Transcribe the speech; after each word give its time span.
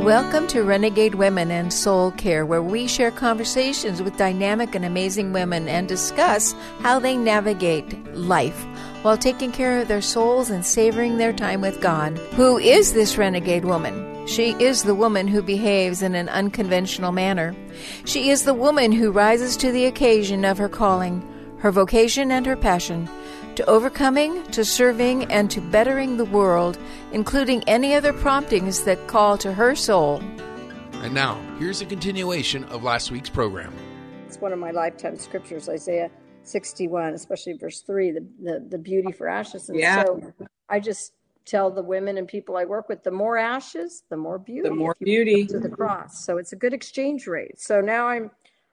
Welcome 0.00 0.46
to 0.46 0.62
Renegade 0.62 1.14
Women 1.14 1.50
and 1.50 1.70
Soul 1.70 2.12
Care, 2.12 2.46
where 2.46 2.62
we 2.62 2.86
share 2.86 3.10
conversations 3.10 4.02
with 4.02 4.16
dynamic 4.16 4.74
and 4.74 4.82
amazing 4.82 5.34
women 5.34 5.68
and 5.68 5.86
discuss 5.86 6.54
how 6.80 6.98
they 6.98 7.18
navigate 7.18 8.14
life 8.14 8.64
while 9.02 9.18
taking 9.18 9.52
care 9.52 9.78
of 9.78 9.88
their 9.88 10.00
souls 10.00 10.48
and 10.48 10.64
savoring 10.64 11.18
their 11.18 11.34
time 11.34 11.60
with 11.60 11.82
God. 11.82 12.16
Who 12.32 12.56
is 12.56 12.94
this 12.94 13.18
renegade 13.18 13.66
woman? 13.66 14.26
She 14.26 14.52
is 14.52 14.84
the 14.84 14.94
woman 14.94 15.28
who 15.28 15.42
behaves 15.42 16.00
in 16.00 16.14
an 16.14 16.30
unconventional 16.30 17.12
manner. 17.12 17.54
She 18.06 18.30
is 18.30 18.44
the 18.44 18.54
woman 18.54 18.92
who 18.92 19.12
rises 19.12 19.54
to 19.58 19.70
the 19.70 19.84
occasion 19.84 20.46
of 20.46 20.56
her 20.56 20.70
calling, 20.70 21.22
her 21.58 21.70
vocation, 21.70 22.32
and 22.32 22.46
her 22.46 22.56
passion 22.56 23.06
to 23.60 23.68
overcoming, 23.68 24.42
to 24.52 24.64
serving, 24.64 25.24
and 25.30 25.50
to 25.50 25.60
bettering 25.60 26.16
the 26.16 26.24
world, 26.24 26.78
including 27.12 27.62
any 27.64 27.94
other 27.94 28.10
promptings 28.10 28.84
that 28.84 29.06
call 29.06 29.36
to 29.36 29.52
her 29.52 29.74
soul. 29.74 30.16
And 31.02 31.12
now, 31.12 31.38
here's 31.58 31.82
a 31.82 31.84
continuation 31.86 32.64
of 32.64 32.82
last 32.82 33.10
week's 33.10 33.28
program. 33.28 33.74
It's 34.26 34.40
one 34.40 34.54
of 34.54 34.58
my 34.58 34.70
lifetime 34.70 35.18
scriptures, 35.18 35.68
Isaiah 35.68 36.10
61, 36.42 37.12
especially 37.12 37.52
verse 37.52 37.82
3, 37.82 38.12
the, 38.12 38.26
the, 38.42 38.66
the 38.66 38.78
beauty 38.78 39.12
for 39.12 39.28
ashes. 39.28 39.68
And 39.68 39.78
Yeah. 39.78 40.04
so 40.04 40.32
I 40.70 40.80
just 40.80 41.12
tell 41.44 41.70
the 41.70 41.82
women 41.82 42.16
and 42.16 42.26
people 42.26 42.56
I 42.56 42.64
work 42.64 42.88
with 42.88 43.02
the 43.04 43.10
more 43.10 43.36
ashes, 43.36 44.04
the 44.08 44.16
more 44.16 44.38
beauty. 44.38 44.70
The 44.70 44.74
more 44.74 44.96
if 44.98 45.06
you 45.06 45.18
put 45.18 45.24
beauty. 45.26 45.46
to 45.48 45.58
the 45.58 45.68
cross. 45.68 46.24
So 46.24 46.38
it's 46.38 46.54
a 46.54 46.56
good 46.56 46.72
exchange 46.72 47.26
rate. 47.26 47.60
So 47.60 47.82
now 47.82 48.08
I'm 48.08 48.30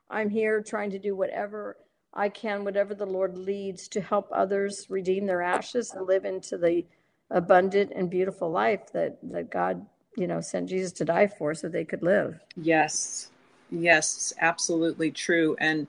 I'm 0.10 0.30
here 0.30 0.62
trying 0.62 0.92
to 0.92 1.00
do 1.00 1.14
whatever 1.14 1.76
I 2.14 2.30
can, 2.30 2.64
whatever 2.64 2.96
the 2.96 3.06
Lord 3.06 3.38
leads 3.38 3.88
to 3.90 4.02
help 4.02 4.30
others 4.32 4.88
redeem 4.90 5.26
their 5.26 5.42
ashes 5.42 5.94
and 5.94 6.08
live 6.08 6.26
into 6.26 6.58
the 6.58 6.86
abundant 7.30 7.92
and 7.96 8.10
beautiful 8.10 8.50
life 8.50 8.92
that, 8.94 9.18
that 9.24 9.52
God, 9.52 9.86
you 10.16 10.28
know, 10.28 10.42
sent 10.42 10.70
Jesus 10.70 10.92
to 10.94 11.06
die 11.06 11.28
for 11.28 11.54
so 11.54 11.68
they 11.68 11.86
could 11.86 12.04
live. 12.04 12.40
Yes, 12.56 13.30
yes, 13.70 14.34
absolutely 14.40 15.12
true. 15.12 15.56
And 15.60 15.88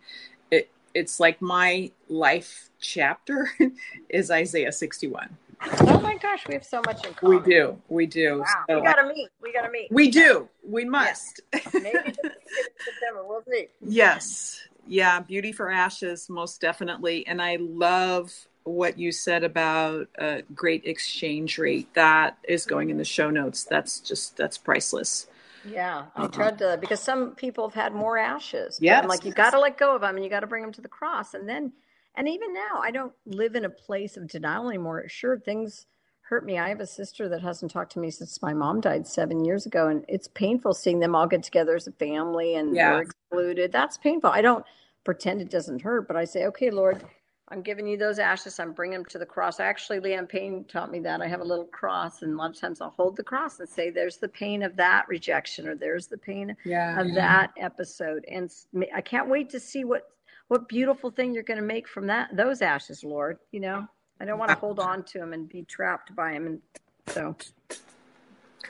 it 0.51 0.71
it's 0.95 1.21
like 1.21 1.41
my 1.41 1.91
life 2.09 2.71
chapter 2.81 3.51
is 4.09 4.31
Isaiah 4.31 4.73
61. 4.73 5.37
Oh 5.61 6.01
my 6.01 6.17
gosh, 6.17 6.47
we 6.47 6.55
have 6.55 6.65
so 6.65 6.81
much 6.87 7.05
in 7.05 7.15
common. 7.15 7.43
We 7.43 7.45
do, 7.45 7.83
we 7.89 8.07
do. 8.07 8.41
Wow. 8.41 8.65
So 8.69 8.79
we 8.81 8.87
gotta 8.87 9.09
meet. 9.09 9.29
We 9.43 9.53
gotta 9.53 9.71
meet. 9.71 9.89
we 9.91 10.11
do, 10.11 10.49
we 10.67 10.85
must. 10.85 11.41
Maybe 11.53 11.99
in 11.99 12.15
September. 12.15 13.25
We'll 13.25 13.43
see. 13.51 13.69
Yes. 13.81 14.61
Yeah, 14.89 15.21
beauty 15.21 15.53
for 15.53 15.71
ashes, 15.71 16.29
most 16.31 16.61
definitely. 16.61 17.27
And 17.27 17.43
I 17.43 17.57
love 17.61 18.33
what 18.65 18.99
you 18.99 19.13
said 19.13 19.45
about 19.45 20.09
a 20.19 20.43
great 20.55 20.85
exchange 20.87 21.59
rate. 21.59 21.93
That 21.95 22.39
is 22.43 22.65
going 22.65 22.91
in 22.91 22.97
the 22.97 23.05
show 23.05 23.31
notes. 23.31 23.65
That's 23.65 24.01
just 24.01 24.37
that's 24.37 24.57
priceless. 24.59 25.27
Yeah, 25.65 26.07
I 26.17 26.21
uh-huh. 26.21 26.29
tried 26.29 26.59
to 26.59 26.79
because 26.81 27.01
some 27.01 27.35
people 27.35 27.69
have 27.69 27.75
had 27.75 27.93
more 27.93 28.17
ashes. 28.17 28.79
yeah 28.81 29.01
I'm 29.01 29.09
like 29.09 29.25
you 29.25 29.33
got 29.33 29.51
to 29.51 29.61
let 29.61 29.77
go 29.77 29.95
of 29.95 30.01
them 30.01 30.15
and 30.17 30.25
you 30.25 30.31
got 30.31 30.41
to 30.41 30.47
bring 30.47 30.63
them 30.63 30.73
to 30.73 30.81
the 30.81 30.89
cross. 30.89 31.35
And 31.35 31.49
then, 31.49 31.73
and 32.15 32.29
even 32.29 32.55
now, 32.55 32.81
I 32.81 32.91
don't 32.91 33.13
live 33.27 33.55
in 33.57 33.65
a 33.65 33.71
place 33.71 34.17
of 34.17 34.27
denial 34.29 34.69
anymore. 34.69 35.07
Sure, 35.09 35.39
things 35.39 35.87
hurt 36.23 36.45
me. 36.45 36.59
I 36.59 36.69
have 36.69 36.81
a 36.81 36.87
sister 36.87 37.29
that 37.31 37.43
hasn't 37.43 37.73
talked 37.73 37.93
to 37.93 37.99
me 37.99 38.11
since 38.11 38.43
my 38.43 38.53
mom 38.53 38.81
died 38.81 39.07
seven 39.07 39.45
years 39.45 39.67
ago, 39.67 39.89
and 39.89 40.05
it's 40.09 40.29
painful 40.29 40.75
seeing 40.75 41.01
them 41.01 41.15
all 41.15 41.27
get 41.27 41.43
together 41.43 41.75
as 41.75 41.87
a 41.87 41.93
family 41.93 42.55
and 42.55 42.75
Yeah. 42.75 42.93
we're 42.93 43.03
excluded. 43.03 43.73
That's 43.73 43.97
painful. 43.97 44.31
I 44.31 44.43
don't 44.43 44.65
pretend 45.09 45.41
it 45.41 45.49
doesn't 45.49 45.81
hurt, 45.81 46.07
but 46.07 46.19
I 46.19 46.27
say, 46.27 46.45
okay, 46.45 46.71
Lord. 46.71 47.03
I'm 47.51 47.63
giving 47.63 47.87
you 47.87 47.97
those 47.97 48.19
ashes. 48.19 48.61
I'm 48.61 48.75
bringing 48.75 48.99
them 48.99 49.07
to 49.07 49.19
the 49.19 49.25
cross. 49.25 49.59
Actually, 49.59 50.01
Leanne 50.01 50.29
Payne 50.29 50.65
taught 50.65 50.91
me 50.91 51.01
that. 51.01 51.23
I 51.23 51.27
have 51.27 51.41
a 51.41 51.45
little 51.45 51.65
cross, 51.65 52.21
and 52.21 52.35
a 52.35 52.37
lot 52.37 52.51
of 52.51 52.61
times 52.61 52.83
I'll 52.83 52.91
hold 52.91 53.17
the 53.17 53.23
cross 53.23 53.59
and 53.59 53.67
say, 53.67 53.89
"There's 53.89 54.19
the 54.19 54.29
pain 54.29 54.63
of 54.63 54.77
that 54.77 55.09
rejection, 55.09 55.67
or 55.67 55.75
there's 55.75 56.09
the 56.09 56.19
pain 56.19 56.55
Yeah. 56.67 57.01
of 57.01 57.15
that 57.15 57.53
episode." 57.57 58.27
And 58.29 58.55
I 58.95 59.01
can't 59.01 59.31
wait 59.31 59.49
to 59.49 59.59
see 59.61 59.85
what 59.85 60.11
what 60.49 60.69
beautiful 60.69 61.11
thing 61.11 61.33
you're 61.33 61.43
going 61.43 61.59
to 61.59 61.65
make 61.65 61.89
from 61.89 62.07
that 62.09 62.37
those 62.37 62.61
ashes, 62.61 63.03
Lord. 63.03 63.39
You 63.51 63.61
know, 63.61 63.89
I 64.21 64.27
don't 64.27 64.39
want 64.39 64.51
to 64.51 64.59
hold 64.59 64.79
on 64.79 65.03
to 65.05 65.19
them 65.19 65.33
and 65.33 65.49
be 65.49 65.63
trapped 65.63 66.15
by 66.15 66.35
them. 66.35 66.47
And 66.49 66.63
so, 67.07 67.35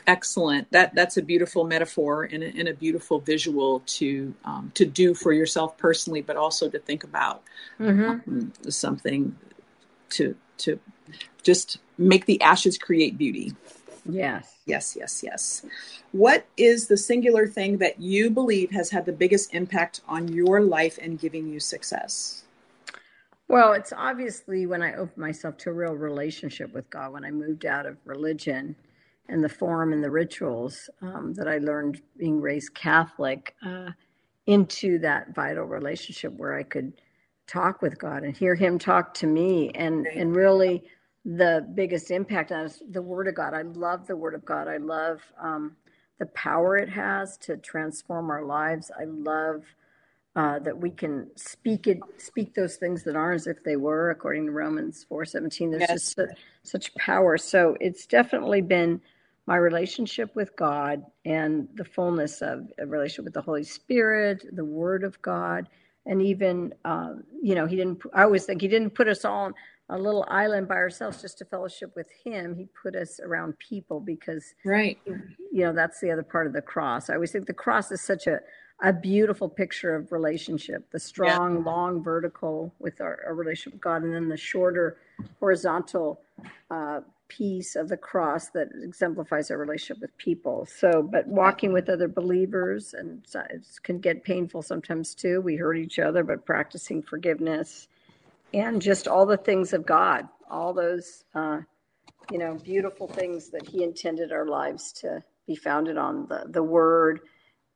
Excellent. 0.07 0.71
That 0.71 0.95
that's 0.95 1.17
a 1.17 1.23
beautiful 1.23 1.65
metaphor 1.65 2.25
and 2.25 2.43
a, 2.43 2.47
and 2.47 2.69
a 2.69 2.75
beautiful 2.75 3.21
visual 3.21 3.81
to 3.87 4.35
um, 4.45 4.73
to 4.75 4.87
do 4.87 5.15
for 5.15 5.33
yourself 5.33 5.77
personally, 5.79 6.23
but 6.23 6.37
also 6.37 6.69
to 6.69 6.79
think 6.79 7.05
about 7.05 7.43
um, 7.79 8.53
something 8.69 9.37
to 10.11 10.35
to 10.59 10.81
just 11.43 11.79
make 11.97 12.27
the 12.27 12.41
ashes 12.41 12.79
create 12.79 13.19
beauty. 13.19 13.55
yes. 14.09 14.55
Yes, 14.69 14.95
yes, 15.01 15.23
yes. 15.25 15.65
What 16.13 16.45
is 16.59 16.89
the 16.89 16.99
singular 16.99 17.47
thing 17.47 17.79
that 17.79 17.99
you 18.01 18.29
believe 18.29 18.71
has 18.71 18.91
had 18.91 19.07
the 19.07 19.13
biggest 19.13 19.55
impact 19.55 20.03
on 20.07 20.29
your 20.29 20.61
life 20.61 20.99
and 21.01 21.19
giving 21.19 21.49
you 21.49 21.59
success? 21.59 22.45
Well, 23.49 23.73
it's 23.73 23.95
obviously 23.97 24.67
when 24.67 24.83
I 24.83 24.93
opened 24.93 25.17
myself 25.17 25.57
to 25.59 25.71
a 25.71 25.73
real 25.73 25.95
relationship 25.95 26.75
with 26.75 26.91
God, 26.91 27.15
when 27.15 27.25
I 27.25 27.31
moved 27.31 27.65
out 27.65 27.87
of 27.87 27.97
religion 28.05 28.77
and 29.29 29.43
the 29.45 29.49
form 29.49 29.93
and 29.93 30.03
the 30.03 30.11
rituals 30.11 30.89
um, 31.03 31.35
that 31.35 31.49
I 31.49 31.59
learned 31.59 32.01
being 32.17 32.41
raised 32.41 32.75
Catholic 32.75 33.55
uh, 33.65 33.91
into 34.47 34.99
that 35.01 35.35
vital 35.35 35.65
relationship 35.65 36.33
where 36.35 36.55
I 36.55 36.63
could 36.63 36.93
talk 37.47 37.83
with 37.83 37.99
God 37.99 38.25
and 38.25 38.37
hear 38.37 38.55
Him 38.55 38.79
talk 38.79 39.15
to 39.15 39.27
me. 39.27 39.71
And, 39.75 40.07
and 40.07 40.35
really, 40.35 40.85
the 41.25 41.67
biggest 41.75 42.11
impact 42.11 42.53
on 42.53 42.67
us, 42.67 42.83
the 42.91 43.03
Word 43.03 43.29
of 43.29 43.35
God. 43.35 43.53
I 43.55 43.63
love 43.63 44.07
the 44.07 44.17
Word 44.17 44.35
of 44.35 44.45
God. 44.45 44.69
I 44.69 44.79
love 44.79 45.21
um, 45.41 45.77
the 46.19 46.27
power 46.27 46.77
it 46.77 46.89
has 46.89 47.37
to 47.39 47.57
transform 47.59 48.31
our 48.31 48.45
lives. 48.45 48.91
I 48.99 49.05
love 49.05 49.65
uh, 50.37 50.59
that 50.61 50.79
we 50.79 50.91
can 50.91 51.29
speak 51.37 51.87
it, 51.87 51.99
speak 52.17 52.55
those 52.55 52.77
things 52.77 53.03
that 53.03 53.17
aren't 53.17 53.41
as 53.41 53.47
if 53.47 53.63
they 53.65 53.77
were, 53.77 54.11
according 54.11 54.47
to 54.47 54.53
Romans 54.53 55.05
four 55.09 55.25
seventeen. 55.25 55.71
There's 55.71 55.83
Yes. 55.83 55.93
just 55.93 56.17
su- 56.17 56.29
such 56.63 56.95
power. 56.95 57.37
So 57.37 57.77
it's 57.81 58.07
definitely 58.07 58.61
been 58.61 59.01
my 59.49 59.57
relationship 59.57 60.37
with 60.37 60.55
God 60.57 61.03
and 61.25 61.69
the 61.75 61.85
fullness 61.85 62.43
of 62.43 62.69
a 62.79 62.87
relationship 62.87 63.25
with 63.25 63.35
the 63.35 63.41
Holy 63.41 63.65
Spirit, 63.65 64.45
the 64.53 64.65
Word 64.65 65.03
of 65.05 65.21
God, 65.23 65.69
and 66.05 66.21
even 66.23 66.75
um, 66.85 67.25
you 67.43 67.55
know, 67.55 67.67
He 67.67 67.75
didn't. 67.77 68.03
I 68.15 68.23
always 68.25 68.45
think 68.45 68.61
He 68.61 68.69
didn't 68.69 68.91
put 68.91 69.09
us 69.09 69.25
all 69.25 69.47
on 69.47 69.55
a 69.89 69.99
little 69.99 70.27
island 70.29 70.69
by 70.69 70.75
ourselves 70.77 71.23
just 71.23 71.39
to 71.39 71.47
fellowship 71.47 71.93
with 71.97 72.09
Him. 72.25 72.55
He 72.55 72.67
put 72.83 72.95
us 72.95 73.21
around 73.21 73.59
people 73.59 74.01
because 74.01 74.45
Right. 74.67 74.99
you 75.07 75.63
know 75.65 75.73
that's 75.73 75.99
the 76.01 76.11
other 76.11 76.23
part 76.23 76.47
of 76.47 76.53
the 76.53 76.61
cross 76.61 77.09
i 77.09 77.15
always 77.15 77.33
think 77.33 77.47
the 77.47 77.55
cross 77.55 77.91
is 77.91 78.03
such 78.03 78.27
a, 78.27 78.39
a 78.83 78.93
beautiful 78.93 79.49
picture 79.49 79.95
of 79.97 80.13
relationship 80.13 80.91
the 80.93 80.99
strong 81.01 81.65
long 81.65 82.03
vertical 82.03 82.73
with 82.79 83.01
our, 83.01 83.19
our 83.27 83.35
relationship 83.35 83.73
with 83.73 83.83
god 83.83 84.03
and 84.03 84.15
then 84.15 84.29
the 84.29 84.37
shorter 84.37 84.99
horizontal 85.41 86.21
uh, 86.71 87.01
piece 87.29 87.77
of 87.77 87.89
the 87.89 87.97
cross 87.97 88.49
that 88.49 88.69
exemplifies 88.83 89.51
our 89.51 89.59
relationship 89.59 90.01
with 90.01 90.17
people 90.17 90.67
so 90.67 91.03
but 91.03 91.27
walking 91.27 91.73
with 91.73 91.89
other 91.89 92.09
believers 92.09 92.95
and 92.95 93.23
can 93.83 93.99
get 93.99 94.25
painful 94.25 94.63
sometimes 94.63 95.15
too 95.15 95.41
we 95.41 95.57
hurt 95.57 95.77
each 95.77 95.99
other 95.99 96.25
but 96.25 96.47
practicing 96.47 97.03
forgiveness 97.03 97.89
and 98.55 98.81
just 98.81 99.07
all 99.07 99.27
the 99.27 99.37
things 99.37 99.73
of 99.73 99.85
god 99.85 100.27
all 100.51 100.73
those 100.73 101.25
uh, 101.35 101.61
you 102.31 102.39
know, 102.39 102.55
beautiful 102.55 103.09
things 103.09 103.51
that 103.51 103.67
He 103.67 103.83
intended 103.83 104.33
our 104.33 104.47
lives 104.47 104.93
to 104.95 105.23
be 105.47 105.57
founded 105.57 105.97
on 105.97 106.27
the, 106.29 106.45
the 106.49 106.63
Word 106.63 107.21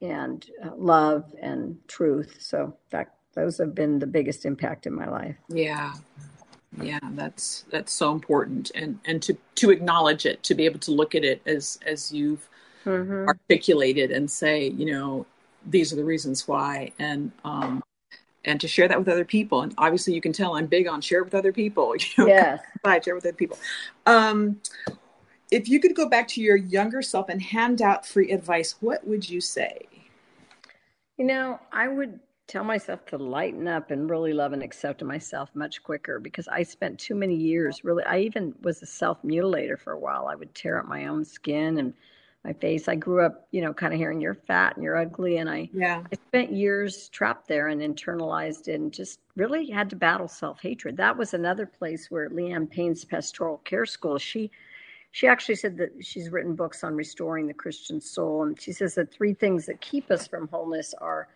and 0.01 0.45
uh, 0.65 0.71
love 0.77 1.33
and 1.41 1.77
truth. 1.89 2.37
So 2.41 2.77
that 2.91 3.15
those 3.35 3.59
have 3.59 3.75
been 3.75 3.99
the 3.99 4.07
biggest 4.07 4.45
impact 4.45 4.87
in 4.87 4.95
my 4.95 5.09
life. 5.09 5.37
Yeah. 5.49 5.95
Yeah, 6.81 6.99
that's 7.13 7.65
that's 7.71 7.93
so 7.93 8.13
important 8.13 8.71
and 8.75 8.99
and 9.05 9.23
to 9.23 9.37
to 9.57 9.71
acknowledge 9.71 10.25
it, 10.27 10.43
to 10.45 10.55
be 10.55 10.65
able 10.65 10.79
to 10.81 10.91
look 10.91 11.15
at 11.15 11.25
it 11.25 11.43
as 11.47 11.79
as 11.87 12.13
you've 12.13 12.49
Mm-hmm. 12.87 13.33
articulated 13.51 14.11
and 14.11 14.31
say, 14.31 14.69
you 14.69 14.87
know, 14.87 15.27
these 15.67 15.93
are 15.93 15.97
the 15.97 16.05
reasons 16.05 16.49
why 16.49 16.93
and 16.99 17.33
um 17.45 17.83
and 18.45 18.61
to 18.61 18.69
share 18.69 18.89
that 18.89 18.99
with 18.99 19.09
other 19.09 19.25
people. 19.25 19.63
And 19.63 19.75
obviously 19.79 20.15
you 20.15 20.21
can 20.21 20.33
tell 20.33 20.57
I'm 20.57 20.67
big 20.67 20.89
on 20.89 21.01
share 21.01 21.25
with 21.25 21.35
other 21.35 21.53
people. 21.53 21.95
You 22.19 22.25
know, 22.27 22.29
Yes. 22.29 22.61
I 22.85 23.01
share 23.01 23.15
with 23.15 23.25
other 23.27 23.35
people. 23.35 23.59
Um 24.07 24.61
if 25.51 25.69
you 25.69 25.81
could 25.81 25.95
go 25.95 26.09
back 26.09 26.29
to 26.29 26.43
your 26.43 26.57
younger 26.57 27.03
self 27.03 27.29
and 27.29 27.43
hand 27.43 27.83
out 27.83 28.07
free 28.07 28.33
advice, 28.33 28.77
what 28.81 29.07
would 29.07 29.29
you 29.29 29.41
say? 29.41 29.87
You 31.17 31.25
know, 31.25 31.61
I 31.73 31.89
would 31.89 32.21
tell 32.47 32.65
myself 32.65 33.05
to 33.07 33.19
lighten 33.19 33.69
up 33.69 33.91
and 33.91 34.11
really 34.11 34.33
love 34.33 34.53
and 34.53 34.63
accept 34.63 35.03
myself 35.03 35.51
much 35.55 35.83
quicker 35.83 36.19
because 36.19 36.49
I 36.49 36.63
spent 36.63 36.99
too 36.99 37.15
many 37.15 37.35
years 37.35 37.85
really. 37.85 38.05
I 38.05 38.19
even 38.21 38.55
was 38.63 38.83
a 38.83 38.87
self 38.87 39.23
mutilator 39.23 39.79
for 39.79 39.93
a 39.93 39.99
while. 39.99 40.27
I 40.27 40.35
would 40.35 40.55
tear 40.55 40.79
up 40.79 40.87
my 40.87 41.07
own 41.07 41.25
skin 41.25 41.79
and 41.79 41.95
my 42.45 42.53
face. 42.53 42.89
I 42.89 42.97
grew 42.97 43.25
up, 43.25 43.47
you 43.53 43.61
know, 43.61 43.73
kind 43.73 43.93
of 43.93 43.99
hearing 43.99 44.21
you're 44.21 44.35
fat 44.35 44.75
and 44.75 44.83
you're 44.83 44.97
ugly. 44.97 45.39
And 45.39 45.49
I, 45.49 45.71
yeah. 45.73 46.03
I 46.13 46.17
spent 46.17 46.53
years 46.53 47.09
trapped 47.11 47.47
there 47.47 47.69
and 47.69 47.81
internalized 47.81 48.69
it 48.69 48.81
and 48.81 48.93
just 48.93 49.21
really 49.37 49.71
had 49.71 49.89
to 49.91 49.97
battle 49.97 50.29
self 50.29 50.61
hatred. 50.61 50.97
That 50.97 51.17
was 51.17 51.35
another 51.35 51.67
place 51.67 52.11
where 52.11 52.29
Leanne 52.31 52.69
Payne's 52.69 53.05
pastoral 53.05 53.59
care 53.59 53.87
school, 53.87 54.19
she, 54.19 54.51
she 55.13 55.29
actually 55.29 55.55
said 55.55 55.77
that 55.77 55.93
she's 56.05 56.31
written 56.31 56.55
books 56.57 56.83
on 56.83 56.95
restoring 56.97 57.47
the 57.47 57.55
Christian 57.55 58.01
soul. 58.01 58.43
And 58.43 58.61
she 58.61 58.73
says 58.73 58.97
that 58.97 59.13
three 59.13 59.35
things 59.35 59.67
that 59.67 59.81
keep 59.81 60.11
us 60.11 60.27
from 60.27 60.49
wholeness 60.49 60.95
are 61.01 61.29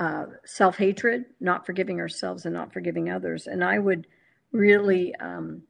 uh, 0.00 0.24
self 0.46 0.78
hatred, 0.78 1.26
not 1.40 1.66
forgiving 1.66 2.00
ourselves, 2.00 2.46
and 2.46 2.54
not 2.54 2.72
forgiving 2.72 3.10
others. 3.10 3.46
And 3.46 3.62
I 3.62 3.78
would 3.78 4.06
really 4.50 5.14
um, 5.16 5.62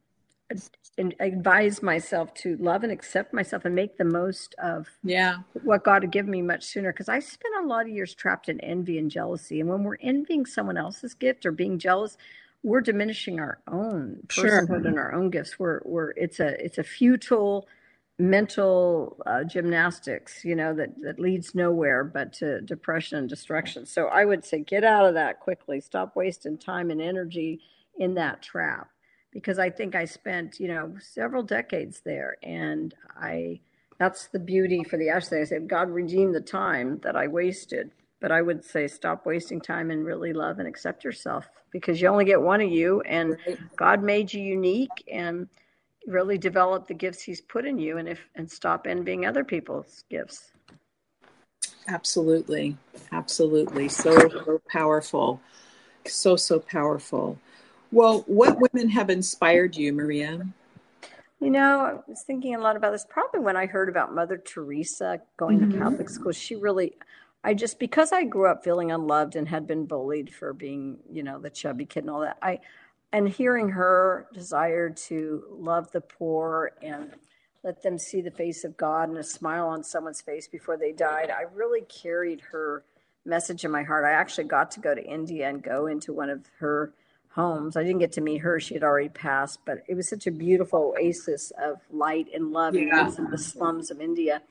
advise 1.19 1.83
myself 1.83 2.33
to 2.33 2.55
love 2.57 2.83
and 2.83 2.91
accept 2.91 3.33
myself 3.33 3.65
and 3.65 3.75
make 3.75 3.97
the 3.97 4.05
most 4.05 4.55
of 4.61 4.87
yeah 5.03 5.37
what 5.63 5.83
God 5.83 6.03
had 6.03 6.11
given 6.11 6.31
me 6.31 6.41
much 6.41 6.63
sooner. 6.63 6.93
Because 6.93 7.09
I 7.09 7.19
spent 7.19 7.55
a 7.61 7.67
lot 7.67 7.83
of 7.83 7.89
years 7.89 8.15
trapped 8.15 8.47
in 8.47 8.59
envy 8.61 8.97
and 8.97 9.11
jealousy. 9.11 9.59
And 9.59 9.69
when 9.69 9.83
we're 9.83 9.97
envying 10.01 10.45
someone 10.45 10.77
else's 10.77 11.13
gift 11.13 11.45
or 11.45 11.51
being 11.51 11.77
jealous, 11.77 12.17
we're 12.63 12.81
diminishing 12.81 13.41
our 13.41 13.59
own 13.67 14.21
personhood 14.27 14.67
sure. 14.67 14.87
and 14.87 14.97
our 14.97 15.13
own 15.13 15.29
gifts. 15.29 15.59
We're 15.59 15.81
we're 15.83 16.11
it's 16.11 16.39
a 16.39 16.63
it's 16.63 16.77
a 16.77 16.83
futile 16.83 17.67
mental 18.21 19.17
uh, 19.25 19.43
gymnastics, 19.43 20.45
you 20.45 20.55
know, 20.55 20.73
that 20.75 20.89
that 21.01 21.19
leads 21.19 21.55
nowhere 21.55 22.03
but 22.03 22.31
to 22.33 22.61
depression 22.61 23.17
and 23.17 23.27
destruction. 23.27 23.85
So 23.85 24.07
I 24.07 24.25
would 24.25 24.45
say 24.45 24.59
get 24.59 24.83
out 24.83 25.05
of 25.05 25.15
that 25.15 25.39
quickly. 25.39 25.81
Stop 25.81 26.15
wasting 26.15 26.57
time 26.57 26.91
and 26.91 27.01
energy 27.01 27.61
in 27.97 28.13
that 28.15 28.41
trap 28.41 28.89
because 29.31 29.59
I 29.59 29.69
think 29.69 29.95
I 29.95 30.05
spent, 30.05 30.59
you 30.59 30.67
know, 30.67 30.93
several 30.99 31.43
decades 31.43 32.01
there 32.05 32.37
and 32.43 32.93
I 33.19 33.59
that's 33.97 34.27
the 34.27 34.39
beauty 34.39 34.83
for 34.83 34.97
the 34.97 35.09
Ash 35.09 35.31
I 35.31 35.43
said 35.43 35.67
God 35.67 35.89
redeemed 35.89 36.35
the 36.35 36.41
time 36.41 36.99
that 37.03 37.15
I 37.15 37.27
wasted. 37.27 37.91
But 38.19 38.31
I 38.31 38.43
would 38.43 38.63
say 38.63 38.87
stop 38.87 39.25
wasting 39.25 39.59
time 39.59 39.89
and 39.89 40.05
really 40.05 40.31
love 40.31 40.59
and 40.59 40.67
accept 40.67 41.03
yourself 41.03 41.49
because 41.71 41.99
you 41.99 42.07
only 42.07 42.25
get 42.25 42.39
one 42.39 42.61
of 42.61 42.69
you 42.69 43.01
and 43.01 43.35
God 43.75 44.03
made 44.03 44.31
you 44.31 44.43
unique 44.43 45.03
and 45.11 45.47
really 46.07 46.37
develop 46.37 46.87
the 46.87 46.93
gifts 46.93 47.21
he's 47.21 47.41
put 47.41 47.65
in 47.65 47.77
you 47.77 47.97
and 47.97 48.07
if 48.07 48.19
and 48.35 48.49
stop 48.49 48.87
envying 48.87 49.25
other 49.25 49.43
people's 49.43 50.03
gifts. 50.09 50.51
Absolutely. 51.87 52.77
Absolutely. 53.11 53.89
So 53.89 54.13
so 54.29 54.61
powerful. 54.69 55.41
So 56.05 56.35
so 56.35 56.59
powerful. 56.59 57.37
Well, 57.91 58.23
what 58.27 58.57
women 58.59 58.89
have 58.89 59.09
inspired 59.09 59.75
you, 59.75 59.91
Maria? 59.91 60.47
You 61.41 61.49
know, 61.49 61.81
I 61.81 61.93
was 62.07 62.21
thinking 62.21 62.55
a 62.55 62.59
lot 62.59 62.75
about 62.75 62.91
this. 62.91 63.05
Probably 63.09 63.41
when 63.41 63.57
I 63.57 63.65
heard 63.65 63.89
about 63.89 64.13
Mother 64.13 64.37
Teresa 64.37 65.21
going 65.37 65.59
mm-hmm. 65.59 65.71
to 65.71 65.77
Catholic 65.77 66.09
school, 66.09 66.31
she 66.31 66.55
really, 66.55 66.93
I 67.43 67.55
just 67.55 67.79
because 67.79 68.11
I 68.11 68.23
grew 68.23 68.49
up 68.49 68.63
feeling 68.63 68.91
unloved 68.91 69.35
and 69.35 69.47
had 69.47 69.65
been 69.65 69.85
bullied 69.85 70.33
for 70.33 70.53
being, 70.53 70.99
you 71.11 71.23
know, 71.23 71.39
the 71.39 71.49
chubby 71.49 71.85
kid 71.85 72.01
and 72.03 72.11
all 72.11 72.21
that. 72.21 72.37
I, 72.41 72.59
and 73.13 73.27
hearing 73.27 73.69
her 73.69 74.27
desire 74.33 74.89
to 74.89 75.43
love 75.49 75.91
the 75.91 76.01
poor 76.01 76.71
and 76.81 77.11
let 77.63 77.83
them 77.83 77.97
see 77.97 78.21
the 78.21 78.31
face 78.31 78.63
of 78.63 78.77
God 78.77 79.09
and 79.09 79.17
a 79.17 79.23
smile 79.23 79.67
on 79.67 79.83
someone's 79.83 80.21
face 80.21 80.47
before 80.47 80.77
they 80.77 80.91
died, 80.91 81.29
I 81.29 81.43
really 81.53 81.81
carried 81.81 82.41
her 82.51 82.83
message 83.25 83.63
in 83.63 83.71
my 83.71 83.83
heart. 83.83 84.05
I 84.05 84.11
actually 84.11 84.45
got 84.45 84.71
to 84.71 84.79
go 84.79 84.95
to 84.95 85.03
India 85.03 85.47
and 85.47 85.61
go 85.61 85.87
into 85.87 86.13
one 86.13 86.29
of 86.29 86.45
her 86.59 86.93
homes. 87.29 87.77
I 87.77 87.83
didn't 87.83 87.99
get 87.99 88.13
to 88.13 88.21
meet 88.21 88.39
her; 88.39 88.59
she 88.59 88.73
had 88.73 88.83
already 88.83 89.09
passed. 89.09 89.59
But 89.65 89.83
it 89.87 89.95
was 89.95 90.09
such 90.09 90.25
a 90.27 90.31
beautiful 90.31 90.93
oasis 90.97 91.51
of 91.61 91.81
light 91.91 92.27
and 92.33 92.51
love 92.51 92.75
yeah. 92.75 93.11
in 93.17 93.29
the 93.29 93.37
slums 93.37 93.91
of 93.91 94.01
India. 94.01 94.41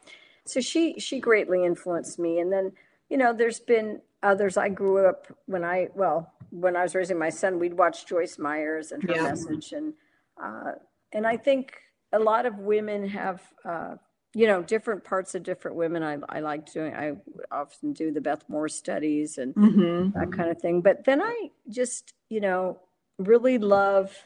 So 0.45 0.61
she 0.61 0.99
she 0.99 1.19
greatly 1.19 1.65
influenced 1.65 2.19
me. 2.19 2.39
And 2.39 2.53
then 2.53 2.73
you 3.09 3.17
know, 3.17 3.33
there's 3.33 3.61
been 3.61 4.01
others. 4.23 4.57
I 4.57 4.69
grew 4.69 5.05
up 5.07 5.27
when 5.47 5.65
I 5.65 5.89
well 5.95 6.33
when 6.51 6.77
I 6.77 6.83
was 6.83 6.95
raising 6.95 7.19
my 7.19 7.31
son, 7.31 7.59
we'd 7.59 7.75
watch 7.75 8.07
Joyce 8.07 8.39
Myers 8.39 8.93
and 8.93 9.03
her 9.05 9.15
yeah. 9.15 9.23
message, 9.23 9.73
and 9.73 9.95
uh, 10.43 10.73
and 11.13 11.27
I 11.27 11.37
think 11.37 11.75
a 12.13 12.19
lot 12.19 12.47
of 12.47 12.59
women 12.59 13.09
have. 13.09 13.43
Uh, 13.65 13.97
you 14.33 14.47
know, 14.47 14.63
different 14.63 15.03
parts 15.03 15.35
of 15.35 15.43
different 15.43 15.77
women. 15.77 16.03
I, 16.03 16.19
I 16.29 16.41
like 16.41 16.73
doing, 16.73 16.95
I 16.95 17.15
often 17.51 17.93
do 17.93 18.13
the 18.13 18.21
Beth 18.21 18.45
Moore 18.49 18.69
studies 18.69 19.39
and 19.39 19.55
mm-hmm. 19.55 20.19
that 20.19 20.33
kind 20.33 20.51
of 20.51 20.61
thing. 20.61 20.83
But 20.83 21.05
then 21.05 21.21
I 21.21 21.51
just, 21.69 22.15
you 22.29 22.41
know, 22.41 22.79
really 23.19 23.59
love 23.59 24.17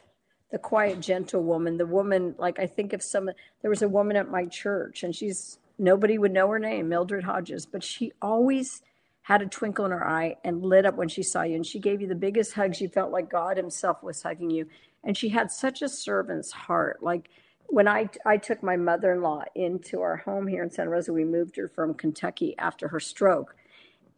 the 0.51 0.59
quiet, 0.59 1.01
gentle 1.01 1.43
woman. 1.43 1.79
The 1.79 1.87
woman, 1.87 2.35
like 2.39 2.59
I 2.59 2.67
think 2.67 2.93
of 2.93 3.03
some, 3.03 3.31
there 3.63 3.71
was 3.71 3.81
a 3.81 3.89
woman 3.89 4.17
at 4.17 4.31
my 4.31 4.45
church 4.45 5.03
and 5.05 5.17
she's, 5.17 5.59
nobody 5.79 6.19
would 6.19 6.33
know 6.33 6.49
her 6.49 6.59
name, 6.59 6.91
Mildred 6.91 7.25
Hodges, 7.25 7.65
but 7.65 7.83
she 7.83 8.13
always 8.21 8.83
had 9.25 9.41
a 9.41 9.47
twinkle 9.47 9.87
in 9.87 9.91
her 9.91 10.07
eye 10.07 10.37
and 10.45 10.63
lit 10.63 10.85
up 10.85 10.97
when 10.97 11.09
she 11.09 11.23
saw 11.23 11.43
you. 11.43 11.57
And 11.57 11.67
she 11.67 11.79
gave 11.79 12.03
you 12.03 12.07
the 12.07 12.15
biggest 12.15 12.53
hugs. 12.53 12.81
You 12.81 12.91
felt 12.91 13.11
like 13.11 13.31
God 13.31 13.57
Himself 13.57 14.03
was 14.03 14.23
hugging 14.23 14.51
you. 14.51 14.67
And 15.03 15.17
she 15.17 15.31
had 15.31 15.51
such 15.51 15.81
a 15.81 15.89
servant's 15.89 16.53
heart. 16.53 17.03
Like, 17.03 17.31
when 17.69 17.89
I, 17.89 18.11
I 18.27 18.37
took 18.37 18.63
my 18.63 18.77
mother 18.77 19.15
in 19.15 19.23
law 19.23 19.45
into 19.55 20.03
our 20.03 20.17
home 20.17 20.47
here 20.47 20.63
in 20.63 20.71
Santa 20.71 20.91
Rosa, 20.91 21.11
we 21.15 21.25
moved 21.25 21.57
her 21.57 21.69
from 21.69 21.95
Kentucky 21.95 22.55
after 22.59 22.89
her 22.89 23.01
stroke. 23.01 23.57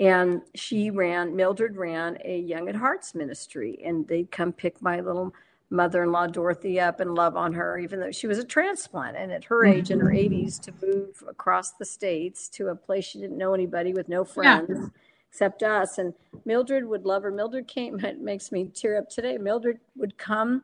And 0.00 0.42
she 0.56 0.90
ran, 0.90 1.36
Mildred 1.36 1.76
ran 1.76 2.18
a 2.24 2.40
Young 2.40 2.68
at 2.68 2.74
Hearts 2.74 3.14
ministry, 3.14 3.78
and 3.84 4.08
they'd 4.08 4.32
come 4.32 4.52
pick 4.52 4.82
my 4.82 5.00
little 5.00 5.32
mother 5.70 6.04
in 6.04 6.12
law, 6.12 6.26
Dorothy, 6.26 6.78
up 6.78 7.00
and 7.00 7.14
love 7.14 7.36
on 7.36 7.52
her, 7.54 7.78
even 7.78 8.00
though 8.00 8.12
she 8.12 8.26
was 8.26 8.38
a 8.38 8.44
transplant. 8.44 9.16
And 9.16 9.32
at 9.32 9.44
her 9.44 9.64
age, 9.64 9.90
in 9.90 10.00
her 10.00 10.10
mm-hmm. 10.10 10.34
80s, 10.34 10.60
to 10.62 10.72
move 10.82 11.22
across 11.28 11.72
the 11.72 11.84
states 11.84 12.48
to 12.50 12.68
a 12.68 12.74
place 12.74 13.04
she 13.04 13.20
didn't 13.20 13.38
know 13.38 13.54
anybody 13.54 13.92
with 13.92 14.08
no 14.08 14.24
friends. 14.24 14.70
Yeah. 14.70 14.88
Except 15.28 15.62
us, 15.62 15.98
and 15.98 16.14
Mildred 16.46 16.86
would 16.86 17.04
love 17.04 17.22
her. 17.22 17.30
Mildred 17.30 17.68
came. 17.68 18.00
It 18.04 18.20
makes 18.20 18.50
me 18.50 18.70
tear 18.72 18.96
up 18.96 19.10
today. 19.10 19.36
Mildred 19.36 19.80
would 19.96 20.16
come 20.16 20.62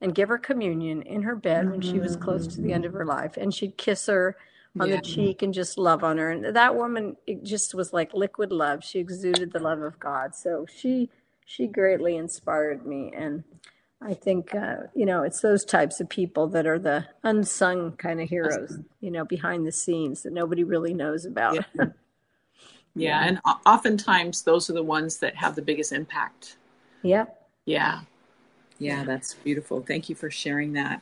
and 0.00 0.14
give 0.14 0.28
her 0.28 0.38
communion 0.38 1.02
in 1.02 1.22
her 1.22 1.36
bed 1.36 1.70
when 1.70 1.80
she 1.80 1.98
was 1.98 2.16
close 2.16 2.46
to 2.46 2.60
the 2.60 2.72
end 2.72 2.84
of 2.84 2.92
her 2.92 3.00
mm-hmm. 3.00 3.08
life. 3.08 3.36
And 3.36 3.52
she'd 3.52 3.76
kiss 3.76 4.06
her 4.06 4.36
on 4.78 4.88
yeah. 4.88 4.96
the 4.96 5.02
cheek 5.02 5.42
and 5.42 5.52
just 5.52 5.78
love 5.78 6.02
on 6.02 6.18
her. 6.18 6.30
And 6.30 6.56
that 6.56 6.74
woman, 6.74 7.16
it 7.26 7.42
just 7.42 7.74
was 7.74 7.92
like 7.92 8.14
liquid 8.14 8.50
love. 8.50 8.82
She 8.82 8.98
exuded 8.98 9.52
the 9.52 9.60
love 9.60 9.82
of 9.82 9.98
God. 10.00 10.34
So 10.34 10.66
she, 10.74 11.10
she 11.44 11.66
greatly 11.66 12.16
inspired 12.16 12.86
me. 12.86 13.12
And 13.14 13.44
I 14.06 14.12
think, 14.12 14.54
uh, 14.54 14.76
you 14.94 15.06
know, 15.06 15.22
it's 15.22 15.40
those 15.40 15.64
types 15.64 15.98
of 15.98 16.08
people 16.10 16.46
that 16.48 16.66
are 16.66 16.78
the 16.78 17.06
unsung 17.22 17.92
kind 17.92 18.20
of 18.20 18.28
heroes, 18.28 18.78
you 19.00 19.10
know, 19.10 19.24
behind 19.24 19.66
the 19.66 19.72
scenes 19.72 20.22
that 20.22 20.32
nobody 20.32 20.62
really 20.62 20.92
knows 20.92 21.24
about. 21.24 21.54
Yeah. 21.54 21.84
yeah. 22.94 23.24
And 23.24 23.40
oftentimes 23.64 24.42
those 24.42 24.68
are 24.68 24.74
the 24.74 24.82
ones 24.82 25.16
that 25.18 25.34
have 25.36 25.54
the 25.54 25.62
biggest 25.62 25.92
impact. 25.92 26.56
Yep. 27.02 27.48
Yeah. 27.64 28.00
Yeah, 28.78 29.04
that's 29.04 29.34
beautiful. 29.34 29.80
Thank 29.80 30.10
you 30.10 30.14
for 30.14 30.30
sharing 30.30 30.74
that. 30.74 31.00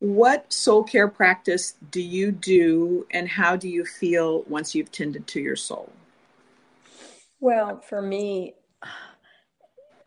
What 0.00 0.52
soul 0.52 0.82
care 0.82 1.08
practice 1.08 1.74
do 1.90 2.02
you 2.02 2.32
do, 2.32 3.06
and 3.10 3.28
how 3.28 3.56
do 3.56 3.68
you 3.68 3.84
feel 3.84 4.42
once 4.42 4.74
you've 4.74 4.92
tended 4.92 5.26
to 5.28 5.40
your 5.40 5.56
soul? 5.56 5.92
Well, 7.40 7.80
for 7.80 8.02
me, 8.02 8.54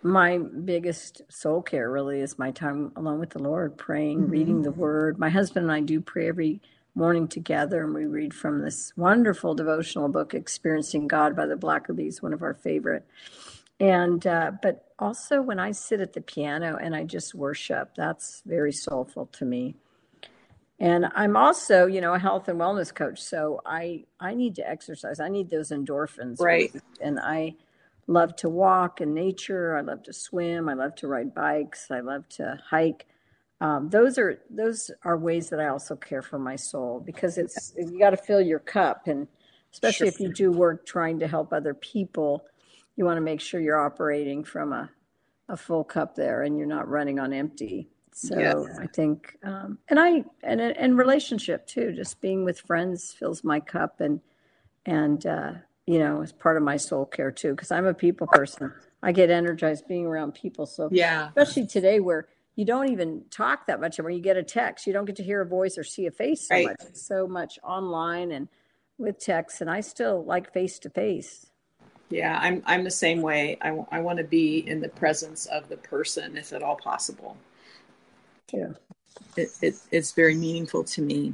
my 0.01 0.37
biggest 0.37 1.21
soul 1.29 1.61
care 1.61 1.89
really 1.89 2.21
is 2.21 2.39
my 2.39 2.51
time 2.51 2.91
alone 2.95 3.19
with 3.19 3.31
the 3.31 3.43
Lord, 3.43 3.77
praying, 3.77 4.21
mm-hmm. 4.21 4.31
reading 4.31 4.61
the 4.61 4.71
Word. 4.71 5.19
My 5.19 5.29
husband 5.29 5.65
and 5.65 5.71
I 5.71 5.81
do 5.81 5.99
pray 5.99 6.27
every 6.27 6.61
morning 6.95 7.27
together, 7.27 7.83
and 7.83 7.93
we 7.93 8.05
read 8.05 8.33
from 8.33 8.61
this 8.61 8.93
wonderful 8.95 9.55
devotional 9.55 10.07
book, 10.07 10.33
Experiencing 10.33 11.07
God 11.07 11.35
by 11.35 11.45
the 11.45 11.55
Blackabys, 11.55 12.21
one 12.21 12.33
of 12.33 12.41
our 12.41 12.53
favorite. 12.53 13.05
And, 13.79 14.25
uh, 14.25 14.51
but 14.61 14.85
also 14.97 15.41
when 15.41 15.59
I 15.59 15.71
sit 15.71 16.01
at 16.01 16.13
the 16.13 16.21
piano 16.21 16.77
and 16.81 16.95
I 16.95 17.03
just 17.03 17.33
worship, 17.33 17.95
that's 17.95 18.41
very 18.45 18.73
soulful 18.73 19.27
to 19.33 19.45
me. 19.45 19.75
And 20.79 21.07
I'm 21.13 21.35
also, 21.35 21.85
you 21.87 21.99
know, 21.99 22.13
a 22.13 22.19
health 22.19 22.47
and 22.47 22.59
wellness 22.59 22.93
coach, 22.93 23.21
so 23.21 23.59
I 23.65 24.05
I 24.17 24.33
need 24.33 24.55
to 24.55 24.69
exercise. 24.69 25.19
I 25.19 25.27
need 25.27 25.49
those 25.49 25.71
endorphins. 25.71 26.39
Right. 26.39 26.73
And 27.01 27.19
I 27.19 27.55
love 28.09 28.35
to 28.37 28.49
walk 28.49 29.01
in 29.01 29.13
nature. 29.13 29.77
I 29.77 29.81
love 29.81 30.03
to 30.03 30.13
swim. 30.13 30.67
I 30.67 30.73
love 30.73 30.95
to 30.95 31.07
ride 31.07 31.33
bikes. 31.33 31.91
I 31.91 31.99
love 31.99 32.27
to 32.29 32.59
hike. 32.69 33.05
Um, 33.61 33.89
those 33.89 34.17
are 34.17 34.41
those 34.49 34.89
are 35.03 35.17
ways 35.17 35.49
that 35.49 35.59
I 35.59 35.67
also 35.67 35.95
care 35.95 36.21
for 36.21 36.39
my 36.39 36.55
soul 36.55 37.01
because 37.05 37.37
it's 37.37 37.73
you 37.77 37.99
got 37.99 38.11
to 38.11 38.17
fill 38.17 38.41
your 38.41 38.59
cup, 38.59 39.07
and 39.07 39.27
especially 39.73 40.07
sure. 40.07 40.13
if 40.13 40.19
you 40.19 40.33
do 40.33 40.51
work 40.51 40.85
trying 40.85 41.19
to 41.19 41.27
help 41.27 41.53
other 41.53 41.73
people 41.73 42.45
you 42.99 43.05
want 43.05 43.15
to 43.15 43.21
make 43.21 43.39
sure 43.39 43.61
you're 43.61 43.79
operating 43.79 44.43
from 44.43 44.73
a, 44.73 44.89
a 45.47 45.55
full 45.55 45.85
cup 45.85 46.15
there 46.15 46.43
and 46.43 46.57
you're 46.57 46.67
not 46.67 46.89
running 46.89 47.17
on 47.17 47.31
empty. 47.31 47.87
So 48.11 48.37
yes. 48.37 48.77
I 48.77 48.87
think, 48.87 49.37
um, 49.41 49.77
and 49.87 49.97
I 49.97 50.25
and 50.43 50.59
and 50.59 50.97
relationship 50.97 51.65
too. 51.65 51.93
Just 51.93 52.19
being 52.19 52.43
with 52.43 52.59
friends 52.59 53.13
fills 53.13 53.45
my 53.45 53.61
cup, 53.61 54.01
and 54.01 54.19
and 54.85 55.25
uh, 55.25 55.51
you 55.89 55.97
know, 55.97 56.21
as 56.21 56.31
part 56.31 56.55
of 56.55 56.61
my 56.61 56.77
soul 56.77 57.03
care 57.03 57.31
too, 57.31 57.49
because 57.49 57.71
I'm 57.71 57.87
a 57.87 57.95
people 57.95 58.27
person. 58.27 58.71
I 59.01 59.11
get 59.11 59.31
energized 59.31 59.87
being 59.87 60.05
around 60.05 60.35
people. 60.35 60.67
So 60.67 60.87
yeah, 60.91 61.29
especially 61.29 61.65
today 61.65 61.99
where 61.99 62.27
you 62.55 62.63
don't 62.63 62.91
even 62.91 63.23
talk 63.31 63.65
that 63.65 63.81
much, 63.81 63.99
or 63.99 64.07
you 64.11 64.21
get 64.21 64.37
a 64.37 64.43
text, 64.43 64.85
you 64.85 64.93
don't 64.93 65.05
get 65.05 65.15
to 65.15 65.23
hear 65.23 65.41
a 65.41 65.47
voice 65.47 65.79
or 65.79 65.83
see 65.83 66.05
a 66.05 66.11
face 66.11 66.47
so 66.47 66.53
right. 66.53 66.67
much. 66.67 66.77
So 66.93 67.25
much 67.25 67.57
online 67.63 68.31
and 68.31 68.49
with 68.99 69.17
text, 69.17 69.61
and 69.61 69.69
I 69.69 69.81
still 69.81 70.23
like 70.23 70.53
face 70.53 70.77
to 70.79 70.91
face. 70.91 71.47
Yeah, 72.11 72.37
I'm 72.39 72.61
I'm 72.67 72.83
the 72.83 72.91
same 72.91 73.23
way. 73.23 73.57
I, 73.59 73.69
I 73.91 73.99
want 74.01 74.19
to 74.19 74.23
be 74.23 74.59
in 74.59 74.81
the 74.81 74.89
presence 74.89 75.47
of 75.47 75.69
the 75.69 75.77
person 75.77 76.37
if 76.37 76.53
at 76.53 76.61
all 76.61 76.75
possible. 76.75 77.35
Yeah, 78.53 78.73
it, 79.35 79.49
it 79.63 79.75
it's 79.89 80.11
very 80.11 80.35
meaningful 80.35 80.83
to 80.83 81.01
me. 81.01 81.33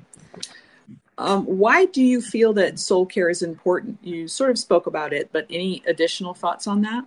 Um, 1.18 1.46
why 1.46 1.86
do 1.86 2.04
you 2.04 2.22
feel 2.22 2.54
that 2.54 2.78
soul 2.78 3.06
care 3.06 3.30
is 3.30 3.42
important? 3.42 4.00
You 4.02 4.28
sort 4.28 4.50
of 4.50 4.60
spoke 4.60 4.86
about 4.86 5.14
it, 5.14 5.30
but 5.32 5.46
any 5.50 5.82
additional 5.88 6.34
thoughts 6.34 6.68
on 6.68 6.82
that? 6.82 7.06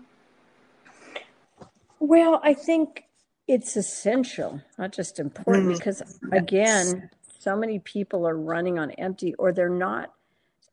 Well, 2.00 2.40
I 2.42 2.54
think 2.54 3.04
it's 3.46 3.76
essential, 3.76 4.62
not 4.78 4.92
just 4.92 5.18
important, 5.18 5.66
mm-hmm. 5.66 5.74
because 5.74 6.02
again, 6.32 7.10
so 7.38 7.56
many 7.56 7.78
people 7.80 8.26
are 8.26 8.36
running 8.36 8.78
on 8.78 8.90
empty 8.92 9.34
or 9.34 9.52
they're 9.52 9.68
not 9.68 10.12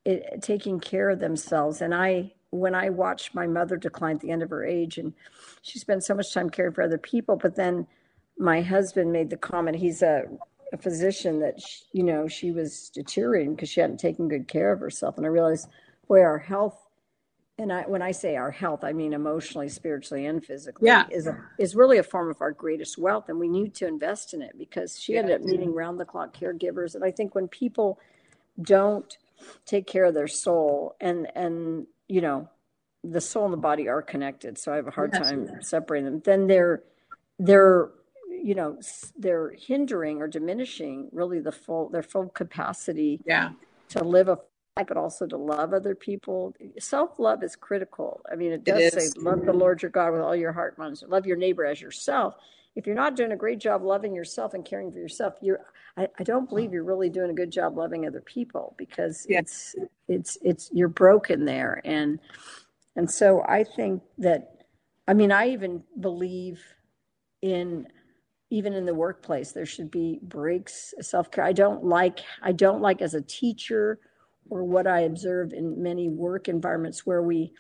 it, 0.04 0.24
eh, 0.32 0.38
taking 0.42 0.80
care 0.80 1.10
of 1.10 1.20
themselves. 1.20 1.82
And 1.82 1.94
I, 1.94 2.34
when 2.52 2.76
I 2.76 2.90
watched 2.90 3.34
my 3.34 3.48
mother 3.48 3.76
decline 3.76 4.16
at 4.16 4.22
the 4.22 4.32
end 4.32 4.44
of 4.44 4.50
her 4.50 4.64
age, 4.64 4.98
and 4.98 5.14
she 5.62 5.80
spent 5.80 6.04
so 6.04 6.14
much 6.16 6.34
time 6.34 6.50
caring 6.50 6.74
for 6.74 6.84
other 6.84 6.98
people, 6.98 7.36
but 7.36 7.56
then 7.56 7.88
my 8.38 8.62
husband 8.62 9.12
made 9.12 9.30
the 9.30 9.38
comment, 9.38 9.78
he's 9.78 10.02
a, 10.02 10.26
a 10.76 10.82
physician, 10.82 11.40
that, 11.40 11.60
she, 11.60 11.84
you 11.94 12.04
know, 12.04 12.28
she 12.28 12.52
was 12.52 12.90
deteriorating 12.90 13.56
because 13.56 13.70
she 13.70 13.82
hadn't 13.82 14.00
taken 14.00 14.28
good 14.28 14.48
care 14.48 14.72
of 14.72 14.80
herself. 14.80 15.18
And 15.18 15.26
I 15.26 15.30
realized, 15.30 15.68
boy, 16.08 16.22
our 16.22 16.38
health 16.38 16.86
and 17.58 17.72
I, 17.72 17.84
when 17.84 18.02
I 18.02 18.12
say 18.12 18.36
our 18.36 18.52
health, 18.52 18.84
I 18.84 18.92
mean 18.92 19.14
emotionally, 19.14 19.70
spiritually, 19.70 20.26
and 20.26 20.44
physically. 20.44 20.88
Yeah. 20.88 21.06
is 21.10 21.26
a, 21.26 21.38
is 21.58 21.74
really 21.74 21.98
a 21.98 22.04
form 22.04 22.30
of 22.30 22.42
our 22.42 22.52
greatest 22.52 22.98
wealth, 22.98 23.30
and 23.30 23.40
we 23.40 23.48
need 23.48 23.74
to 23.76 23.88
invest 23.88 24.34
in 24.34 24.42
it 24.42 24.58
because 24.58 25.00
she 25.00 25.14
yeah. 25.14 25.20
ended 25.20 25.36
up 25.36 25.42
needing 25.42 25.74
round 25.74 25.98
the 26.00 26.06
clock 26.06 26.36
caregivers. 26.36 26.96
And 26.96 27.04
I 27.04 27.12
think 27.12 27.34
when 27.34 27.48
people 27.48 27.98
don't 28.62 29.18
take 29.66 29.88
care 29.88 30.04
of 30.04 30.14
their 30.14 30.28
soul, 30.28 30.98
and 31.00 31.28
and 31.34 31.88
you 32.10 32.20
know, 32.20 32.50
the 33.06 33.22
soul 33.22 33.46
and 33.46 33.54
the 33.54 33.58
body 33.58 33.88
are 33.88 34.02
connected, 34.02 34.58
so 34.58 34.74
I 34.74 34.76
have 34.76 34.88
a 34.88 34.92
hard 34.92 35.12
yes. 35.14 35.30
time 35.30 35.50
separating 35.62 36.06
them. 36.06 36.22
Then 36.26 36.48
they're 36.48 36.84
they're 37.40 37.90
you 38.46 38.54
know 38.54 38.78
they're 39.18 39.56
hindering 39.58 40.22
or 40.22 40.28
diminishing 40.28 41.10
really 41.12 41.40
the 41.40 41.52
full 41.52 41.90
their 41.90 42.04
full 42.04 42.28
capacity 42.30 43.20
yeah. 43.26 43.50
to 43.90 44.04
live 44.04 44.28
a 44.28 44.38
but 44.76 44.98
also 44.98 45.26
to 45.26 45.38
love 45.38 45.74
other 45.74 45.96
people. 45.96 46.54
Self 46.80 47.18
love 47.18 47.44
is 47.44 47.56
critical. 47.56 48.22
I 48.30 48.36
mean, 48.36 48.52
it 48.52 48.66
does 48.66 48.82
it 48.82 48.94
say, 48.94 49.20
love 49.22 49.46
the 49.46 49.54
Lord 49.54 49.82
your 49.82 49.90
God 49.90 50.12
with 50.12 50.20
all 50.20 50.36
your 50.36 50.52
heart, 50.52 50.78
mind, 50.78 51.02
love 51.08 51.26
your 51.26 51.38
neighbor 51.38 51.64
as 51.66 51.80
yourself. 51.80 52.36
If 52.76 52.86
you're 52.86 52.94
not 52.94 53.16
doing 53.16 53.32
a 53.32 53.38
great 53.38 53.60
job 53.60 53.84
loving 53.84 54.14
yourself 54.14 54.54
and 54.54 54.66
caring 54.66 54.92
for 54.92 55.00
yourself, 55.00 55.36
you're 55.42 55.62
I, 55.96 56.10
I 56.20 56.24
don't 56.24 56.50
believe 56.50 56.74
you're 56.74 56.84
really 56.84 57.10
doing 57.10 57.30
a 57.32 57.34
good 57.34 57.52
job 57.52 57.78
loving 57.78 58.06
other 58.06 58.20
people 58.20 58.76
because 58.78 59.26
it's 59.30 59.76
it's 60.10 60.38
it's 60.44 60.70
you're 60.74 60.90
broken 60.90 61.46
there 61.46 61.82
and 61.86 62.20
and 62.98 63.10
so 63.10 63.44
I 63.48 63.64
think 63.64 64.04
that 64.18 64.66
I 65.08 65.14
mean 65.14 65.32
I 65.32 65.48
even 65.48 65.84
believe 66.00 66.62
in 67.42 67.88
even 68.50 68.74
in 68.74 68.86
the 68.86 68.94
workplace 68.94 69.52
there 69.52 69.66
should 69.66 69.92
be 69.92 70.20
breaks 70.24 70.94
self-care. 71.02 71.44
I 71.44 71.54
don't 71.54 71.84
like 71.84 72.20
I 72.42 72.52
don't 72.52 72.82
like 72.82 73.02
as 73.02 73.14
a 73.14 73.22
teacher 73.22 74.00
or 74.50 74.64
what 74.64 74.88
I 74.88 75.02
observe 75.02 75.54
in 75.54 75.82
many 75.82 76.10
work 76.10 76.48
environments 76.48 77.06
where 77.06 77.24
we 77.24 77.52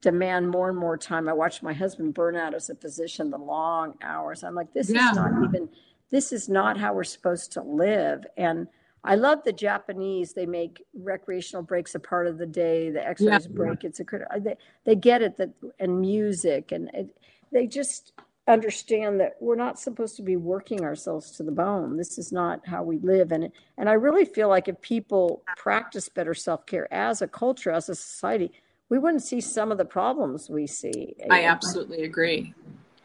demand 0.00 0.50
more 0.50 0.68
and 0.68 0.76
more 0.76 0.98
time. 0.98 1.28
I 1.28 1.32
watched 1.32 1.62
my 1.62 1.72
husband 1.72 2.14
burn 2.14 2.36
out 2.36 2.54
as 2.54 2.68
a 2.68 2.74
physician, 2.74 3.30
the 3.30 3.38
long 3.38 3.94
hours. 4.02 4.42
I'm 4.42 4.54
like, 4.54 4.72
this 4.72 4.90
yeah. 4.90 5.10
is 5.10 5.16
not 5.16 5.30
even, 5.44 5.68
this 6.10 6.32
is 6.32 6.48
not 6.48 6.76
how 6.76 6.92
we're 6.92 7.04
supposed 7.04 7.52
to 7.52 7.62
live. 7.62 8.26
And 8.36 8.66
I 9.04 9.14
love 9.14 9.44
the 9.44 9.52
Japanese. 9.52 10.32
They 10.32 10.46
make 10.46 10.82
recreational 10.92 11.62
breaks 11.62 11.94
a 11.94 12.00
part 12.00 12.26
of 12.26 12.38
the 12.38 12.46
day, 12.46 12.90
the 12.90 13.06
exercise 13.06 13.46
yeah. 13.48 13.56
break. 13.56 13.84
It's 13.84 14.00
a 14.00 14.04
they, 14.40 14.56
they 14.84 14.96
get 14.96 15.22
it 15.22 15.36
that 15.36 15.50
and 15.78 16.00
music 16.00 16.72
and 16.72 16.90
it, 16.92 17.16
they 17.52 17.68
just 17.68 18.12
understand 18.48 19.20
that 19.20 19.36
we're 19.40 19.54
not 19.54 19.78
supposed 19.78 20.16
to 20.16 20.22
be 20.22 20.36
working 20.36 20.82
ourselves 20.82 21.30
to 21.32 21.42
the 21.42 21.52
bone. 21.52 21.96
This 21.96 22.18
is 22.18 22.32
not 22.32 22.66
how 22.66 22.82
we 22.82 22.98
live. 22.98 23.30
And 23.30 23.52
and 23.78 23.88
I 23.88 23.92
really 23.92 24.24
feel 24.24 24.48
like 24.48 24.68
if 24.68 24.80
people 24.80 25.42
practice 25.56 26.08
better 26.08 26.34
self-care 26.34 26.92
as 26.92 27.22
a 27.22 27.28
culture, 27.28 27.70
as 27.70 27.88
a 27.88 27.94
society, 27.94 28.52
we 28.88 28.98
wouldn't 28.98 29.22
see 29.22 29.40
some 29.40 29.70
of 29.70 29.78
the 29.78 29.84
problems 29.84 30.50
we 30.50 30.66
see. 30.66 31.14
I 31.30 31.44
absolutely 31.44 32.02
agree. 32.02 32.52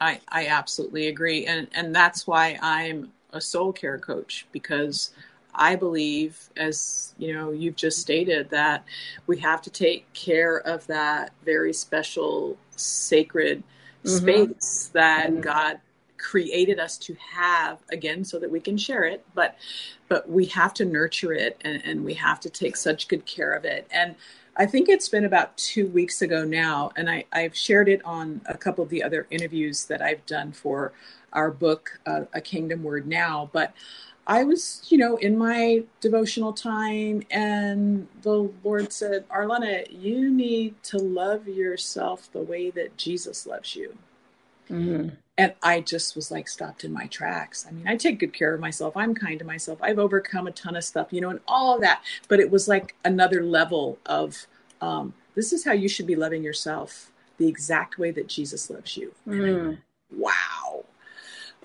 I, 0.02 0.20
I 0.30 0.48
absolutely 0.48 1.08
agree. 1.08 1.46
And 1.46 1.68
and 1.74 1.94
that's 1.94 2.26
why 2.26 2.58
I'm 2.62 3.12
a 3.32 3.42
soul 3.42 3.72
care 3.72 4.00
coach 4.00 4.48
because 4.52 5.12
I 5.54 5.76
believe, 5.76 6.50
as 6.56 7.14
you 7.18 7.34
know, 7.34 7.52
you've 7.52 7.76
just 7.76 8.00
stated, 8.00 8.50
that 8.52 8.86
we 9.28 9.38
have 9.40 9.62
to 9.64 9.70
take 9.70 10.12
care 10.14 10.58
of 10.62 10.86
that 10.88 11.32
very 11.46 11.74
special, 11.74 12.58
sacred 12.76 13.64
mm-hmm. 14.08 14.52
space 14.54 14.90
that 14.94 15.32
mm-hmm. 15.32 15.42
God 15.42 15.80
created 16.18 16.80
us 16.80 16.98
to 16.98 17.16
have 17.16 17.78
again 17.92 18.26
so 18.26 18.40
that 18.40 18.50
we 18.50 18.60
can 18.60 18.76
share 18.76 19.04
it 19.04 19.24
but 19.36 19.56
but 20.08 20.28
we 20.28 20.46
have 20.46 20.74
to 20.74 20.84
nurture 20.84 21.32
it 21.32 21.62
and, 21.62 21.80
and 21.86 22.04
we 22.04 22.16
have 22.16 22.40
to 22.40 22.50
take 22.50 22.76
such 22.76 23.08
good 23.08 23.24
care 23.28 23.54
of 23.54 23.66
it 23.66 23.88
and 23.92 24.16
I 24.60 24.66
think 24.66 24.90
it's 24.90 25.08
been 25.08 25.26
about 25.26 25.56
two 25.56 25.86
weeks 25.88 26.24
ago 26.24 26.44
now, 26.44 26.90
and 26.96 27.08
I, 27.08 27.26
have 27.32 27.56
shared 27.56 27.88
it 27.88 28.04
on 28.04 28.42
a 28.48 28.58
couple 28.58 28.84
of 28.84 28.90
the 28.90 29.04
other 29.04 29.28
interviews 29.30 29.86
that 29.86 30.02
I've 30.02 30.26
done 30.26 30.52
for 30.52 30.94
our 31.32 31.52
book, 31.52 32.00
uh, 32.08 32.22
A 32.34 32.42
Kingdom 32.42 32.82
Word 32.82 33.08
Now. 33.08 33.52
But 33.54 33.74
I 34.30 34.44
was, 34.44 34.86
you 34.90 34.98
know, 34.98 35.16
in 35.16 35.38
my 35.38 35.84
devotional 36.02 36.52
time, 36.52 37.24
and 37.32 38.10
the 38.24 38.52
Lord 38.62 38.92
said, 38.92 39.24
Arlena, 39.32 39.84
you 39.90 40.30
need 40.30 40.84
to 40.84 40.98
love 40.98 41.48
yourself 41.48 42.30
the 42.34 42.42
way 42.42 42.70
that 42.72 42.98
Jesus 42.98 43.48
loves 43.48 43.74
you. 43.74 43.98
Mm-hmm. 44.70 45.16
And 45.38 45.54
I 45.64 45.80
just 45.80 46.16
was 46.16 46.30
like 46.30 46.50
stopped 46.50 46.84
in 46.84 46.92
my 46.92 47.08
tracks. 47.08 47.66
I 47.68 47.72
mean, 47.72 47.88
I 47.88 47.96
take 47.96 48.20
good 48.20 48.34
care 48.34 48.54
of 48.54 48.60
myself. 48.60 48.98
I'm 48.98 49.16
kind 49.16 49.40
to 49.40 49.46
myself. 49.46 49.80
I've 49.82 50.00
overcome 50.00 50.48
a 50.48 50.52
ton 50.52 50.76
of 50.76 50.84
stuff, 50.84 51.08
you 51.12 51.22
know, 51.22 51.30
and 51.30 51.40
all 51.48 51.76
of 51.76 51.82
that. 51.82 52.02
But 52.28 52.42
it 52.42 52.52
was 52.52 52.68
like 52.68 52.96
another 53.06 53.44
level 53.44 53.98
of 54.06 54.48
um, 54.82 55.14
this 55.36 55.54
is 55.54 55.64
how 55.64 55.72
you 55.72 55.88
should 55.88 56.08
be 56.08 56.16
loving 56.16 56.44
yourself 56.44 57.12
the 57.38 57.48
exact 57.48 57.98
way 57.98 58.12
that 58.12 58.28
Jesus 58.28 58.70
loves 58.70 58.98
you. 58.98 59.14
Mm. 59.28 59.78
Wow. 60.12 60.67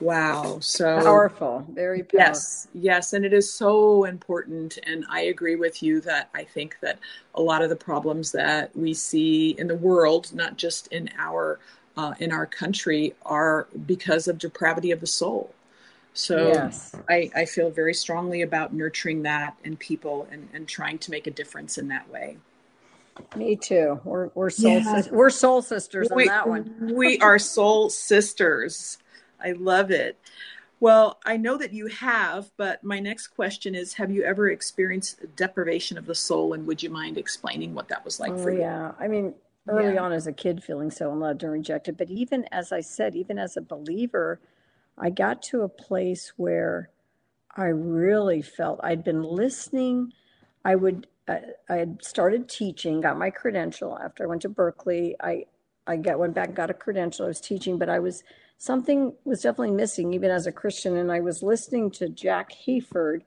Wow. 0.03 0.59
So 0.61 1.01
powerful, 1.01 1.65
very 1.71 2.03
powerful. 2.03 2.19
Yes, 2.19 2.69
yes. 2.75 3.13
And 3.13 3.25
it 3.25 3.33
is 3.33 3.53
so 3.53 4.05
important. 4.05 4.79
And 4.85 5.05
I 5.09 5.23
agree 5.23 5.55
with 5.55 5.83
you 5.83 6.01
that 6.01 6.29
I 6.35 6.43
think 6.43 6.77
that 6.81 6.99
a 7.37 7.41
lot 7.41 7.63
of 7.63 7.71
the 7.71 7.77
problems 7.77 8.33
that 8.33 8.77
we 8.77 8.95
see 8.95 9.51
in 9.51 9.69
the 9.69 9.77
world, 9.77 10.35
not 10.35 10.57
just 10.57 10.89
in 10.89 11.09
our 11.19 11.61
uh, 11.97 12.15
in 12.19 12.33
our 12.33 12.47
country, 12.47 13.15
are 13.25 13.69
because 13.87 14.27
of 14.27 14.39
depravity 14.39 14.91
of 14.91 15.01
the 15.01 15.07
soul. 15.07 15.55
So 16.15 16.49
yes. 16.49 16.95
I, 17.09 17.31
I 17.35 17.45
feel 17.45 17.71
very 17.71 17.95
strongly 17.95 18.43
about 18.43 18.75
nurturing 18.75 19.23
that 19.23 19.57
in 19.65 19.77
people 19.77 20.27
and, 20.31 20.49
and 20.53 20.69
trying 20.69 20.99
to 20.99 21.11
make 21.11 21.27
a 21.27 21.31
difference 21.31 21.79
in 21.79 21.89
that 21.89 22.11
way. 22.11 22.37
Me 23.37 23.57
too. 23.57 24.01
We're 24.05 24.31
we're 24.35 24.51
soul 24.51 24.81
yeah. 24.81 25.03
we're 25.13 25.31
soul 25.31 25.63
sisters 25.63 26.09
we, 26.13 26.25
on 26.25 26.29
that 26.29 26.49
one. 26.49 26.93
we 26.95 27.19
are 27.21 27.39
soul 27.39 27.89
sisters. 27.89 28.99
I 29.43 29.53
love 29.53 29.91
it. 29.91 30.19
Well, 30.81 31.21
I 31.25 31.37
know 31.37 31.57
that 31.59 31.73
you 31.73 31.87
have, 31.87 32.51
but 32.57 32.83
my 32.83 32.99
next 32.99 33.29
question 33.29 33.75
is 33.75 33.95
Have 33.95 34.11
you 34.11 34.25
ever 34.25 34.51
experienced 34.51 35.21
deprivation 35.37 35.97
of 35.97 36.07
the 36.07 36.15
soul? 36.15 36.55
And 36.55 36.67
would 36.67 36.83
you 36.83 36.91
mind 36.91 37.19
explaining 37.19 37.73
what 37.73 37.89
that 37.89 38.05
was 38.05 38.19
like 38.19 38.33
oh, 38.33 38.43
for 38.43 38.51
you? 38.51 38.61
Yeah. 38.61 38.93
I 38.99 39.07
mean, 39.07 39.35
early 39.69 39.95
yeah. 39.95 40.03
on 40.03 40.13
as 40.13 40.27
a 40.27 40.33
kid, 40.33 40.63
feeling 40.65 40.91
so 40.91 41.13
unloved 41.13 41.45
and 41.45 41.53
rejected. 41.53 41.97
But 41.97 42.11
even 42.11 42.47
as 42.51 42.73
I 42.73 42.81
said, 42.81 43.15
even 43.15 43.39
as 43.39 43.57
a 43.57 43.61
believer, 43.61 44.41
I 44.99 45.11
got 45.11 45.43
to 45.45 45.63
a 45.63 45.69
place 45.69 46.33
where 46.37 46.91
I 47.55 47.67
really 47.67 48.43
felt 48.43 48.81
I'd 48.83 49.05
been 49.05 49.23
listening. 49.23 50.13
I 50.65 50.75
would, 50.75 51.07
I, 51.29 51.41
I 51.69 51.77
had 51.77 52.05
started 52.05 52.49
teaching, 52.49 53.01
got 53.01 53.19
my 53.19 53.31
credential 53.31 53.99
after 53.99 54.25
I 54.25 54.27
went 54.27 54.43
to 54.43 54.49
Berkeley. 54.49 55.15
I, 55.21 55.47
I 55.87 55.97
got 55.97 56.19
went 56.19 56.35
back 56.35 56.49
and 56.49 56.57
got 56.57 56.71
a 56.71 56.75
credential. 56.75 57.27
I 57.27 57.29
was 57.29 57.41
teaching, 57.41 57.79
but 57.79 57.89
I 57.89 57.99
was 57.99 58.25
something 58.63 59.13
was 59.25 59.43
definitely 59.43 59.73
missing, 59.73 60.15
even 60.15 60.31
as 60.31 60.47
a 60.47 60.53
Christian. 60.53 60.97
And 60.97 61.11
I 61.11 61.19
was 61.19 61.43
listening 61.43 61.91
to 61.93 62.09
Jack 62.09 62.53
Hayford 62.65 63.23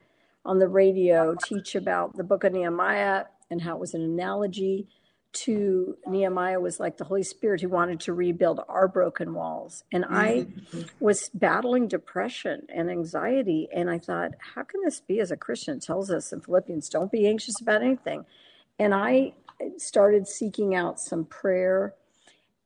on 0.45 0.59
the 0.59 0.67
radio 0.69 1.35
teach 1.35 1.75
about 1.75 2.15
the 2.15 2.23
book 2.23 2.45
of 2.45 2.53
Nehemiah 2.53 3.25
and 3.51 3.61
how 3.61 3.75
it 3.75 3.81
was 3.81 3.93
an 3.93 4.01
analogy 4.01 4.87
to 5.33 5.97
Nehemiah 6.07 6.61
was 6.61 6.79
like 6.79 6.95
the 6.95 7.03
Holy 7.03 7.23
Spirit 7.23 7.59
who 7.59 7.67
wanted 7.67 7.99
to 8.01 8.13
rebuild 8.13 8.61
our 8.69 8.87
broken 8.87 9.33
walls. 9.33 9.83
And 9.91 10.05
I 10.09 10.47
Mm-hmm. 10.57 10.81
was 11.01 11.29
battling 11.33 11.89
depression 11.89 12.65
and 12.73 12.89
anxiety. 12.89 13.67
And 13.75 13.89
I 13.89 13.99
thought, 13.99 14.31
how 14.55 14.63
can 14.63 14.81
this 14.85 15.01
be 15.01 15.19
as 15.19 15.31
a 15.31 15.37
Christian? 15.37 15.75
It 15.77 15.83
tells 15.83 16.09
us 16.09 16.31
in 16.31 16.39
Philippians, 16.39 16.87
don't 16.87 17.11
be 17.11 17.27
anxious 17.27 17.59
about 17.59 17.81
anything. 17.81 18.25
And 18.79 18.93
I 18.93 19.33
started 19.75 20.29
seeking 20.29 20.73
out 20.75 21.01
some 21.01 21.25
prayer 21.25 21.93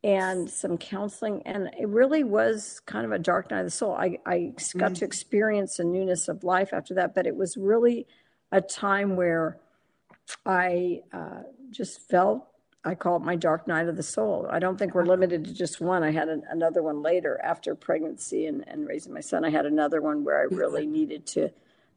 and 0.04 0.50
some 0.50 0.78
counseling. 0.78 1.42
And 1.46 1.70
it 1.78 1.88
really 1.88 2.24
was 2.24 2.82
kind 2.86 3.06
of 3.06 3.12
a 3.12 3.20
dark 3.20 3.52
night 3.52 3.60
of 3.60 3.66
the 3.66 3.72
soul. 3.72 3.94
I, 3.94 4.20
I 4.26 4.54
got 4.78 4.96
to 4.96 5.06
experience 5.06 5.80
a 5.80 5.84
newness 5.84 6.28
of 6.28 6.44
life 6.44 6.74
after 6.74 6.94
that, 6.96 7.14
but 7.14 7.28
it 7.28 7.36
was 7.36 7.58
really 7.58 8.08
a 8.52 8.62
time 8.62 9.16
where 9.16 9.58
I 10.46 11.02
uh, 11.12 11.42
just 11.72 12.08
felt 12.10 12.50
I 12.84 12.96
call 12.96 13.18
it 13.18 13.24
my 13.24 13.36
dark 13.36 13.68
night 13.68 13.90
of 13.90 13.98
the 13.98 14.04
soul. 14.04 14.48
I 14.50 14.60
don't 14.60 14.78
think 14.78 14.96
we're 14.96 15.06
limited 15.06 15.44
to 15.46 15.54
just 15.54 15.82
one. 15.82 16.02
I 16.02 16.12
had 16.12 16.30
an, 16.30 16.44
another 16.50 16.82
one 16.82 17.02
later 17.02 17.40
after 17.44 17.76
pregnancy 17.76 18.46
and, 18.46 18.64
and 18.68 18.88
raising 18.88 19.14
my 19.14 19.20
son. 19.20 19.44
I 19.44 19.50
had 19.50 19.66
another 19.66 20.02
one 20.02 20.24
where 20.24 20.40
I 20.40 20.44
really 20.44 20.86
needed 20.88 21.26
to. 21.28 21.50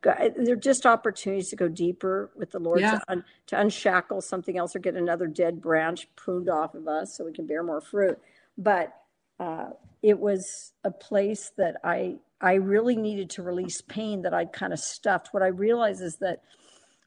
They're 0.03 0.57
just 0.57 0.85
opportunities 0.87 1.49
to 1.51 1.57
go 1.57 1.69
deeper 1.69 2.31
with 2.37 2.51
the 2.51 2.59
Lord, 2.59 2.81
Yeah. 2.81 2.93
to, 2.99 3.03
un, 3.09 3.25
to 3.47 3.61
unshackle 3.61 4.21
something 4.21 4.59
else 4.59 4.75
or 4.75 4.81
get 4.81 4.97
another 4.97 5.27
dead 5.27 5.61
branch 5.61 6.09
pruned 6.17 6.49
off 6.49 6.75
of 6.75 6.89
us 6.89 7.17
so 7.17 7.25
we 7.25 7.33
can 7.33 7.47
bear 7.47 7.63
more 7.63 7.81
fruit. 7.81 8.19
But 8.59 8.95
uh, 9.39 9.71
it 10.03 10.19
was 10.19 10.73
a 10.85 10.91
place 10.91 11.53
that 11.57 11.77
I 11.85 12.17
I 12.41 12.55
really 12.55 12.97
needed 12.97 13.31
to 13.31 13.43
release 13.43 13.81
pain 13.83 14.23
that 14.23 14.35
I'd 14.35 14.53
kind 14.53 14.73
of 14.73 14.81
stuffed. 14.81 15.29
What 15.33 15.45
I 15.45 15.47
realized 15.47 16.03
is 16.03 16.17
that 16.17 16.43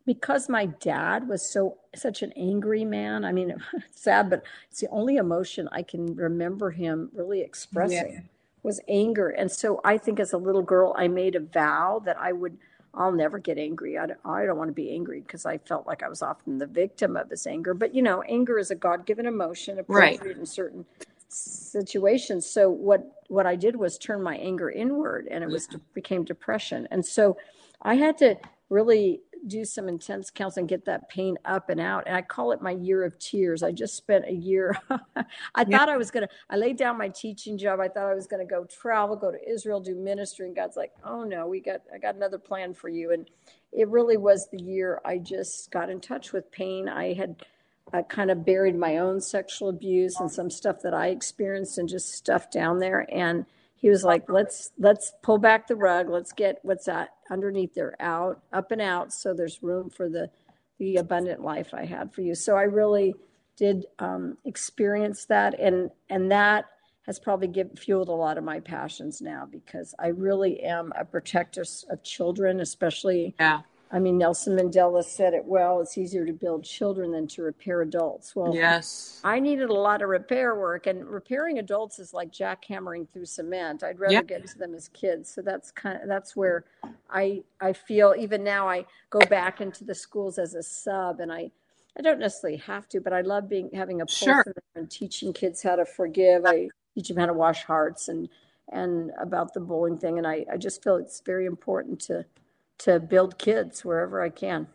because 0.05 0.47
my 0.47 0.67
dad 0.67 1.27
was 1.27 1.51
so 1.51 1.77
such 1.93 2.21
an 2.21 2.31
angry 2.37 2.85
man, 2.85 3.25
I 3.25 3.33
mean, 3.33 3.53
sad, 3.91 4.29
but 4.29 4.43
it's 4.71 4.79
the 4.79 4.87
only 4.89 5.17
emotion 5.17 5.67
I 5.73 5.81
can 5.81 6.15
remember 6.15 6.71
him 6.71 7.09
really 7.13 7.41
expressing 7.41 8.13
Yeah. 8.13 8.19
was 8.63 8.79
anger. 8.87 9.27
And 9.29 9.51
so 9.51 9.81
I 9.83 9.97
think 9.97 10.19
as 10.21 10.31
a 10.31 10.37
little 10.37 10.61
girl, 10.61 10.95
I 10.97 11.09
made 11.09 11.35
a 11.35 11.41
vow 11.41 12.01
that 12.05 12.17
I 12.17 12.31
would. 12.31 12.57
I'll 12.95 13.11
never 13.11 13.39
get 13.39 13.57
angry. 13.57 13.97
I 13.97 14.07
don't, 14.07 14.19
I 14.25 14.45
don't 14.45 14.57
want 14.57 14.69
to 14.69 14.73
be 14.73 14.91
angry 14.93 15.21
because 15.21 15.45
I 15.45 15.57
felt 15.59 15.87
like 15.87 16.03
I 16.03 16.09
was 16.09 16.21
often 16.21 16.57
the 16.57 16.67
victim 16.67 17.15
of 17.17 17.29
his 17.29 17.45
anger. 17.47 17.73
But 17.73 17.93
you 17.95 18.01
know, 18.01 18.21
anger 18.23 18.57
is 18.57 18.71
a 18.71 18.75
God-given 18.75 19.25
emotion, 19.25 19.79
Right. 19.87 20.15
appropriate 20.15 20.37
in 20.37 20.45
certain 20.45 20.85
situations. 21.29 22.45
So 22.49 22.69
what 22.69 23.23
what 23.27 23.45
I 23.45 23.55
did 23.55 23.75
was 23.75 23.97
turn 23.97 24.21
my 24.21 24.37
anger 24.37 24.69
inward, 24.69 25.27
and 25.29 25.43
it 25.43 25.49
was 25.49 25.67
became 25.93 26.23
depression. 26.23 26.87
And 26.91 27.05
so 27.05 27.37
I 27.81 27.95
had 27.95 28.17
to 28.19 28.37
really 28.69 29.21
do 29.47 29.65
some 29.65 29.87
intense 29.87 30.29
counseling, 30.29 30.67
get 30.67 30.85
that 30.85 31.09
pain 31.09 31.37
up 31.45 31.69
and 31.69 31.79
out. 31.79 32.03
And 32.07 32.15
I 32.15 32.21
call 32.21 32.51
it 32.51 32.61
my 32.61 32.71
year 32.71 33.03
of 33.03 33.17
tears. 33.19 33.63
I 33.63 33.71
just 33.71 33.95
spent 33.95 34.25
a 34.27 34.33
year. 34.33 34.77
I 35.55 35.63
thought 35.63 35.89
I 35.89 35.97
was 35.97 36.11
gonna. 36.11 36.29
I 36.49 36.57
laid 36.57 36.77
down 36.77 36.97
my 36.97 37.09
teaching 37.09 37.57
job. 37.57 37.79
I 37.79 37.87
thought 37.87 38.09
I 38.09 38.15
was 38.15 38.27
gonna 38.27 38.45
go 38.45 38.65
travel, 38.65 39.15
go 39.15 39.31
to 39.31 39.49
Israel, 39.49 39.79
do 39.79 39.95
ministry. 39.95 40.47
And 40.47 40.55
God's 40.55 40.77
like, 40.77 40.91
oh 41.03 41.23
no, 41.23 41.47
we 41.47 41.59
got. 41.59 41.81
I 41.93 41.97
got 41.97 42.15
another 42.15 42.39
plan 42.39 42.73
for 42.73 42.89
you. 42.89 43.11
And 43.11 43.29
it 43.71 43.87
really 43.89 44.17
was 44.17 44.47
the 44.49 44.61
year 44.61 45.01
I 45.05 45.17
just 45.17 45.71
got 45.71 45.89
in 45.89 45.99
touch 46.01 46.31
with 46.33 46.51
pain. 46.51 46.87
I 46.89 47.13
had 47.13 47.43
I 47.93 48.01
kind 48.01 48.31
of 48.31 48.45
buried 48.45 48.75
my 48.75 48.97
own 48.97 49.21
sexual 49.21 49.69
abuse 49.69 50.19
and 50.19 50.31
some 50.31 50.49
stuff 50.49 50.81
that 50.81 50.93
I 50.93 51.07
experienced 51.07 51.77
and 51.77 51.87
just 51.87 52.13
stuffed 52.13 52.51
down 52.51 52.79
there. 52.79 53.07
And 53.11 53.45
he 53.75 53.89
was 53.89 54.03
like, 54.03 54.24
let's 54.29 54.72
let's 54.79 55.13
pull 55.22 55.38
back 55.38 55.67
the 55.67 55.75
rug. 55.75 56.10
Let's 56.10 56.32
get 56.32 56.60
what's 56.63 56.86
that 56.86 57.10
underneath 57.29 57.74
there 57.74 57.96
out, 58.00 58.41
up 58.53 58.72
and 58.72 58.82
out, 58.82 59.13
so 59.13 59.34
there's 59.34 59.62
room 59.62 59.89
for 59.89 60.10
the 60.10 60.29
the 60.79 60.98
abundant 60.98 61.41
life 61.41 61.74
I 61.74 61.86
had 61.86 62.13
for 62.13 62.22
you. 62.22 62.36
So 62.36 62.55
I 62.55 62.63
really 62.63 63.15
did 63.58 63.86
um, 64.00 64.38
experience 64.46 65.25
that, 65.25 65.60
and 65.60 65.89
and 66.10 66.32
that 66.32 66.65
has 67.05 67.20
probably 67.20 67.48
give, 67.48 67.77
fueled 67.77 68.10
a 68.10 68.12
lot 68.12 68.38
of 68.38 68.44
my 68.44 68.60
passions 68.60 69.22
now 69.22 69.48
because 69.50 69.94
I 70.00 70.08
really 70.08 70.62
am 70.62 70.91
a 70.98 71.05
protector 71.05 71.63
of 71.89 72.03
children, 72.03 72.60
especially 72.60 73.36
Yeah. 73.39 73.62
I 73.91 73.99
mean, 73.99 74.17
Nelson 74.17 74.57
Mandela 74.57 75.03
said 75.03 75.33
it 75.33 75.45
well 75.45 75.81
it's 75.81 75.97
easier 75.97 76.25
to 76.25 76.33
build 76.33 76.63
children 76.65 77.11
than 77.11 77.27
to 77.29 77.43
repair 77.43 77.81
adults. 77.81 78.35
Well, 78.35 78.53
Yes. 78.53 79.21
I 79.23 79.39
needed 79.39 79.69
a 79.69 79.73
lot 79.73 80.01
of 80.01 80.09
repair 80.09 80.55
work, 80.55 80.87
and 80.87 81.05
repairing 81.05 81.59
adults 81.59 82.00
is 82.00 82.13
like 82.13 82.31
jackhammering 82.31 83.09
through 83.09 83.25
cement. 83.25 83.83
I'd 83.83 84.00
rather 84.00 84.13
Yeah. 84.13 84.24
get 84.24 84.48
to 84.48 84.57
them 84.59 84.75
as 84.75 84.87
kids. 84.89 85.29
So 85.33 85.41
that's 85.41 85.71
kind 85.71 86.01
of 86.01 86.07
that's 86.07 86.35
where 86.35 86.65
I 87.09 87.43
I 87.61 87.74
feel 87.74 88.15
even 88.17 88.43
now 88.43 88.69
I 88.69 88.85
go 89.09 89.25
back 89.25 89.61
into 89.61 89.83
the 89.83 89.95
schools 89.95 90.39
as 90.39 90.55
a 90.55 90.63
sub, 90.63 91.19
and 91.19 91.33
I 91.33 91.51
I 91.98 92.01
don't 92.03 92.19
necessarily 92.19 92.57
have 92.59 92.87
to, 92.89 93.01
but 93.01 93.13
I 93.13 93.21
love 93.21 93.50
being 93.50 93.71
having 93.74 94.01
a 94.01 94.05
pulse 94.07 94.39
Sure. 94.39 94.45
and 94.75 94.89
teaching 94.91 95.33
kids 95.33 95.63
how 95.63 95.75
to 95.77 95.85
forgive. 95.85 96.45
I 96.45 96.71
teach 96.95 97.09
them 97.09 97.17
how 97.17 97.27
to 97.27 97.33
wash 97.33 97.63
hearts 97.65 98.07
and 98.09 98.29
and 98.71 99.11
about 99.19 99.53
the 99.53 99.59
bullying 99.61 99.98
thing, 99.98 100.17
and 100.17 100.27
I 100.27 100.45
I 100.51 100.57
just 100.57 100.83
feel 100.83 100.95
it's 100.98 101.21
very 101.21 101.45
important 101.45 102.00
to 102.03 102.25
to 102.79 103.00
build 103.00 103.38
kids 103.38 103.85
wherever 103.85 104.22
I 104.22 104.29
can. 104.29 104.68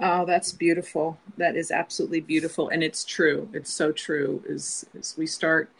Oh, 0.00 0.24
that's 0.24 0.52
beautiful. 0.52 1.18
That 1.38 1.56
is 1.56 1.72
absolutely 1.72 2.20
beautiful, 2.20 2.68
and 2.68 2.84
it's 2.84 3.04
true. 3.04 3.48
It's 3.52 3.72
so 3.72 3.90
true. 3.90 4.42
Is 4.46 4.86
as 4.96 5.16
we 5.18 5.26
start 5.26 5.70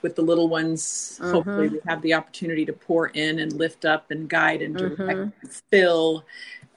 with 0.00 0.16
the 0.16 0.22
little 0.22 0.48
ones, 0.48 1.20
hopefully 1.22 1.68
we 1.68 1.80
have 1.86 2.00
the 2.00 2.14
opportunity 2.14 2.64
to 2.64 2.72
pour 2.72 3.08
in 3.08 3.38
and 3.38 3.52
lift 3.52 3.84
up 3.84 4.10
and 4.10 4.28
guide 4.30 4.62
and 4.62 4.74
direct 4.76 4.98
and 5.42 5.52
fill, 5.70 6.24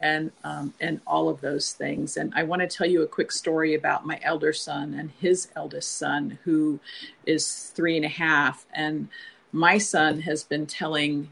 and 0.02 0.32
um, 0.44 0.74
and 0.82 1.00
all 1.08 1.30
of 1.30 1.40
those 1.40 1.72
things. 1.72 2.18
And 2.18 2.34
I 2.36 2.44
want 2.44 2.62
to 2.64 2.68
tell 2.68 2.88
you 2.88 3.02
a 3.02 3.08
quick 3.08 3.32
story 3.32 3.76
about 3.76 4.06
my 4.06 4.20
elder 4.22 4.52
son 4.52 4.94
and 4.94 5.12
his 5.22 5.48
eldest 5.56 5.98
son, 5.98 6.38
who 6.44 6.82
is 7.26 7.72
three 7.76 7.96
and 7.96 8.06
a 8.06 8.10
half, 8.10 8.66
and 8.74 9.08
my 9.54 9.78
son 9.78 10.20
has 10.22 10.44
been 10.44 10.66
telling 10.66 11.32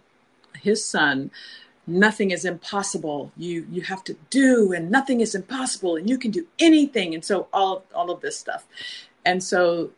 his 0.62 0.86
son 0.86 1.30
nothing 1.88 2.32
is 2.32 2.43
impossible. 2.43 3.32
You 3.38 3.65
you 3.71 3.82
have 3.84 4.04
to 4.04 4.15
do 4.30 4.73
and 4.73 4.91
nothing 4.91 5.21
is 5.21 5.34
impossible 5.34 5.95
and 5.95 6.10
you 6.10 6.17
can 6.17 6.32
do 6.32 6.45
anything 6.60 7.15
and 7.15 7.23
so 7.23 7.47
all 7.54 7.78
of, 7.78 7.84
all 7.95 8.12
of 8.12 8.21
this 8.21 8.38
stuff. 8.38 8.65
And 9.26 9.41
so 9.41 9.91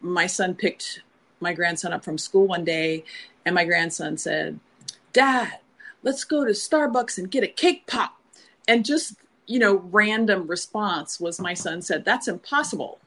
my 0.00 0.26
son 0.26 0.54
picked 0.54 1.02
my 1.40 1.52
grandson 1.52 1.92
up 1.92 2.04
from 2.04 2.18
school 2.18 2.46
one 2.46 2.64
day 2.64 3.04
and 3.44 3.54
my 3.54 3.64
grandson 3.64 4.18
said 4.18 4.58
dad 5.12 5.60
let's 6.02 6.24
go 6.24 6.44
to 6.44 6.50
starbucks 6.50 7.16
and 7.18 7.30
get 7.30 7.44
a 7.44 7.48
cake 7.48 7.86
pop. 7.86 8.20
And 8.66 8.84
just 8.84 9.14
you 9.46 9.60
know 9.60 9.76
random 9.76 10.48
response 10.48 11.20
was 11.20 11.40
my 11.40 11.54
son 11.54 11.80
said 11.80 12.04
that's 12.04 12.26
impossible. 12.26 12.98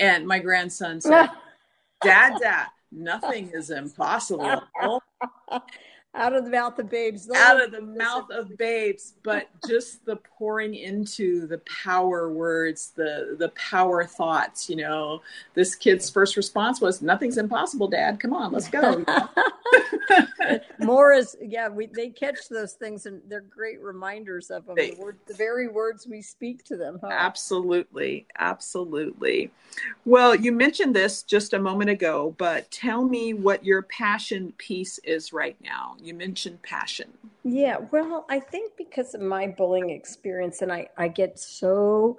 And 0.00 0.26
my 0.26 0.40
grandson 0.40 1.00
said 1.00 1.30
dad 2.02 2.38
dad 2.40 2.66
nothing 2.90 3.50
is 3.54 3.70
impossible 3.70 4.62
Out 6.14 6.34
of 6.34 6.44
the 6.44 6.50
mouth 6.50 6.78
of 6.78 6.90
babes. 6.90 7.30
out 7.34 7.62
of 7.62 7.70
the 7.72 7.80
mouth 7.80 8.30
of 8.30 8.56
babes 8.58 9.14
but 9.22 9.48
just 9.68 10.04
the 10.04 10.16
pouring 10.16 10.74
into 10.74 11.46
the 11.46 11.58
power 11.58 12.30
words 12.30 12.92
the 12.94 13.34
the 13.38 13.48
power 13.50 14.04
thoughts 14.04 14.68
you 14.68 14.76
know 14.76 15.22
this 15.54 15.74
kid's 15.74 16.10
first 16.10 16.36
response 16.36 16.80
was 16.82 17.00
nothing's 17.00 17.38
impossible 17.38 17.88
dad 17.88 18.20
come 18.20 18.34
on 18.34 18.52
let's 18.52 18.68
go 18.68 19.02
More 20.78 21.12
is 21.12 21.36
yeah. 21.40 21.68
We 21.68 21.86
they 21.86 22.10
catch 22.10 22.48
those 22.50 22.72
things 22.74 23.06
and 23.06 23.22
they're 23.28 23.40
great 23.40 23.80
reminders 23.80 24.50
of 24.50 24.66
them. 24.66 24.74
They- 24.74 24.90
the, 24.90 25.00
word, 25.00 25.16
the 25.26 25.34
very 25.34 25.68
words 25.68 26.06
we 26.06 26.20
speak 26.20 26.64
to 26.64 26.76
them. 26.76 26.98
huh? 27.00 27.08
absolutely 27.10 28.26
absolutely 28.38 29.50
well 30.04 30.34
you 30.34 30.52
mentioned 30.52 30.94
this 30.94 31.22
just 31.22 31.52
a 31.54 31.58
moment 31.58 31.88
ago 31.90 32.34
but 32.38 32.70
tell 32.70 33.04
me 33.04 33.32
what 33.32 33.64
your 33.64 33.82
passion 33.82 34.52
piece 34.58 34.98
is 34.98 35.32
right 35.32 35.56
now 35.62 35.96
you 36.02 36.14
mentioned 36.14 36.60
passion 36.62 37.12
Yeah, 37.44 37.78
well, 37.90 38.24
I 38.28 38.38
think 38.40 38.76
because 38.76 39.14
of 39.14 39.20
my 39.20 39.48
bullying 39.48 39.90
experience, 39.90 40.62
and 40.62 40.72
I, 40.72 40.88
I 40.96 41.08
get 41.08 41.38
so 41.38 42.18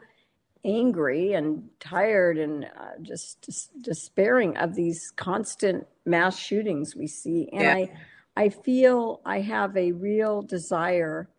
angry 0.66 1.34
and 1.34 1.70
tired 1.80 2.38
and 2.38 2.66
uh, 2.66 2.98
just, 3.02 3.42
just 3.44 3.72
despairing 3.82 4.58
of 4.58 4.76
these 4.76 5.12
constant 5.16 5.88
mass 6.06 6.38
shootings 6.38 6.96
we 6.96 7.08
see. 7.08 7.50
And 7.54 7.62
Yeah. 7.64 7.74
I, 7.74 7.90
I 8.36 8.50
feel 8.50 9.22
I 9.26 9.42
have 9.42 9.76
a 9.78 9.92
real 9.92 10.42
desire 10.42 11.30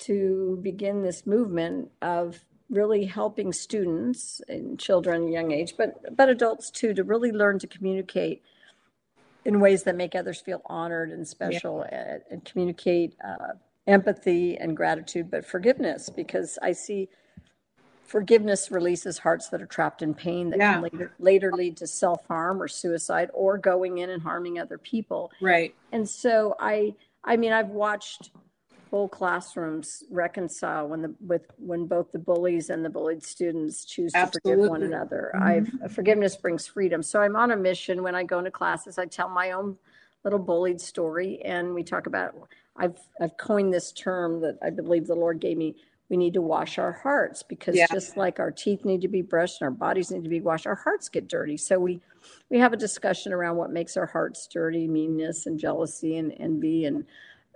to 0.00 0.58
begin 0.62 1.02
this 1.02 1.26
movement 1.26 1.90
of 2.02 2.38
really 2.70 3.04
helping 3.04 3.52
students 3.52 4.40
and 4.48 4.78
children 4.78 5.28
young 5.32 5.50
age, 5.50 5.74
but, 5.76 6.16
but 6.16 6.28
adults 6.28 6.70
too, 6.70 6.94
to 6.94 7.02
really 7.02 7.32
learn 7.32 7.58
to 7.58 7.66
communicate 7.66 8.42
in 9.48 9.60
ways 9.60 9.82
that 9.84 9.96
make 9.96 10.14
others 10.14 10.42
feel 10.42 10.60
honored 10.66 11.10
and 11.10 11.26
special 11.26 11.80
and, 11.90 12.20
and 12.30 12.44
communicate 12.44 13.16
uh, 13.26 13.54
empathy 13.86 14.58
and 14.58 14.76
gratitude, 14.76 15.30
but 15.30 15.42
forgiveness, 15.44 16.10
because 16.10 16.58
I 16.60 16.72
see 16.72 17.08
forgiveness 18.04 18.70
releases 18.70 19.16
hearts 19.16 19.48
that 19.48 19.62
are 19.62 19.66
trapped 19.66 20.02
in 20.02 20.12
pain 20.12 20.50
that 20.50 20.58
Yeah. 20.58 20.74
can 20.74 20.82
later, 20.82 21.12
later 21.18 21.50
lead 21.50 21.78
to 21.78 21.86
self 21.86 22.26
harm 22.26 22.60
or 22.60 22.68
suicide 22.68 23.30
or 23.32 23.56
going 23.56 23.98
in 23.98 24.10
and 24.10 24.22
harming 24.22 24.58
other 24.58 24.76
people. 24.76 25.32
right 25.40 25.74
And 25.92 26.06
so 26.06 26.54
I, 26.60 26.94
I 27.24 27.38
mean, 27.38 27.52
I've 27.52 27.70
watched 27.70 28.30
whole 28.90 29.08
classrooms 29.08 30.04
reconcile 30.10 30.88
when 30.88 31.02
the 31.02 31.14
with 31.20 31.46
when 31.58 31.86
both 31.86 32.10
the 32.12 32.18
bullies 32.18 32.70
and 32.70 32.84
the 32.84 32.90
bullied 32.90 33.22
students 33.22 33.84
choose 33.84 34.12
to 34.12 34.26
forgive 34.26 34.58
one 34.58 34.82
another. 34.82 35.32
Mm-hmm. 35.34 35.84
I've 35.84 35.92
forgiveness 35.92 36.36
brings 36.36 36.66
freedom. 36.66 37.02
So 37.02 37.20
I'm 37.20 37.36
on 37.36 37.50
a 37.50 37.56
mission 37.56 38.02
when 38.02 38.14
I 38.14 38.24
go 38.24 38.38
into 38.38 38.50
classes. 38.50 38.98
I 38.98 39.06
tell 39.06 39.28
my 39.28 39.52
own 39.52 39.76
little 40.24 40.38
bullied 40.38 40.80
story, 40.80 41.40
and 41.44 41.74
we 41.74 41.82
talk 41.82 42.06
about. 42.06 42.34
I've 42.76 42.98
I've 43.20 43.36
coined 43.36 43.74
this 43.74 43.92
term 43.92 44.40
that 44.42 44.58
I 44.62 44.70
believe 44.70 45.06
the 45.06 45.14
Lord 45.14 45.40
gave 45.40 45.56
me. 45.56 45.76
We 46.08 46.16
need 46.16 46.34
to 46.34 46.42
wash 46.42 46.78
our 46.78 46.92
hearts 46.92 47.42
because 47.42 47.76
yeah. 47.76 47.86
just 47.92 48.16
like 48.16 48.40
our 48.40 48.50
teeth 48.50 48.84
need 48.84 49.02
to 49.02 49.08
be 49.08 49.20
brushed 49.20 49.60
and 49.60 49.66
our 49.66 49.70
bodies 49.70 50.10
need 50.10 50.24
to 50.24 50.30
be 50.30 50.40
washed, 50.40 50.66
our 50.66 50.74
hearts 50.74 51.10
get 51.10 51.28
dirty. 51.28 51.58
So 51.58 51.78
we 51.78 52.00
we 52.48 52.58
have 52.58 52.72
a 52.72 52.78
discussion 52.78 53.32
around 53.32 53.56
what 53.56 53.70
makes 53.70 53.96
our 53.96 54.06
hearts 54.06 54.46
dirty, 54.46 54.88
meanness 54.88 55.46
and 55.46 55.58
jealousy 55.58 56.16
and 56.16 56.32
envy 56.38 56.86
and 56.86 57.04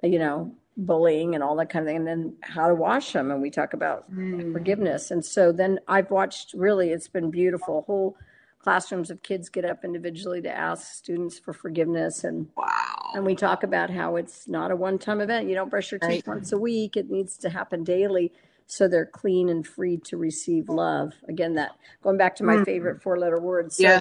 you 0.02 0.18
know 0.18 0.54
bullying 0.76 1.34
and 1.34 1.44
all 1.44 1.56
that 1.56 1.68
kind 1.68 1.84
of 1.84 1.88
thing 1.88 1.96
and 1.96 2.06
then 2.06 2.34
how 2.40 2.66
to 2.68 2.74
wash 2.74 3.12
them 3.12 3.30
and 3.30 3.42
we 3.42 3.50
talk 3.50 3.74
about 3.74 4.10
mm. 4.12 4.52
forgiveness 4.52 5.10
and 5.10 5.24
so 5.24 5.52
then 5.52 5.78
i've 5.86 6.10
watched 6.10 6.54
really 6.54 6.90
it's 6.90 7.08
been 7.08 7.30
beautiful 7.30 7.82
whole 7.82 8.16
classrooms 8.58 9.10
of 9.10 9.22
kids 9.22 9.48
get 9.48 9.64
up 9.64 9.84
individually 9.84 10.40
to 10.40 10.50
ask 10.50 10.94
students 10.94 11.38
for 11.38 11.52
forgiveness 11.52 12.24
and 12.24 12.48
wow 12.56 13.10
and 13.14 13.26
we 13.26 13.34
talk 13.34 13.62
about 13.62 13.90
how 13.90 14.16
it's 14.16 14.48
not 14.48 14.70
a 14.70 14.76
one-time 14.76 15.20
event 15.20 15.46
you 15.46 15.54
don't 15.54 15.68
brush 15.68 15.90
your 15.90 15.98
teeth 16.00 16.26
right. 16.26 16.36
once 16.36 16.52
a 16.52 16.58
week 16.58 16.96
it 16.96 17.10
needs 17.10 17.36
to 17.36 17.50
happen 17.50 17.84
daily 17.84 18.32
so 18.66 18.88
they're 18.88 19.04
clean 19.04 19.50
and 19.50 19.66
free 19.66 19.98
to 19.98 20.16
receive 20.16 20.70
love 20.70 21.12
again 21.28 21.54
that 21.54 21.72
going 22.02 22.16
back 22.16 22.34
to 22.34 22.44
my 22.44 22.56
mm. 22.56 22.64
favorite 22.64 23.02
four 23.02 23.18
letter 23.18 23.38
word 23.38 23.70
so 23.70 23.82
yeah. 23.82 24.00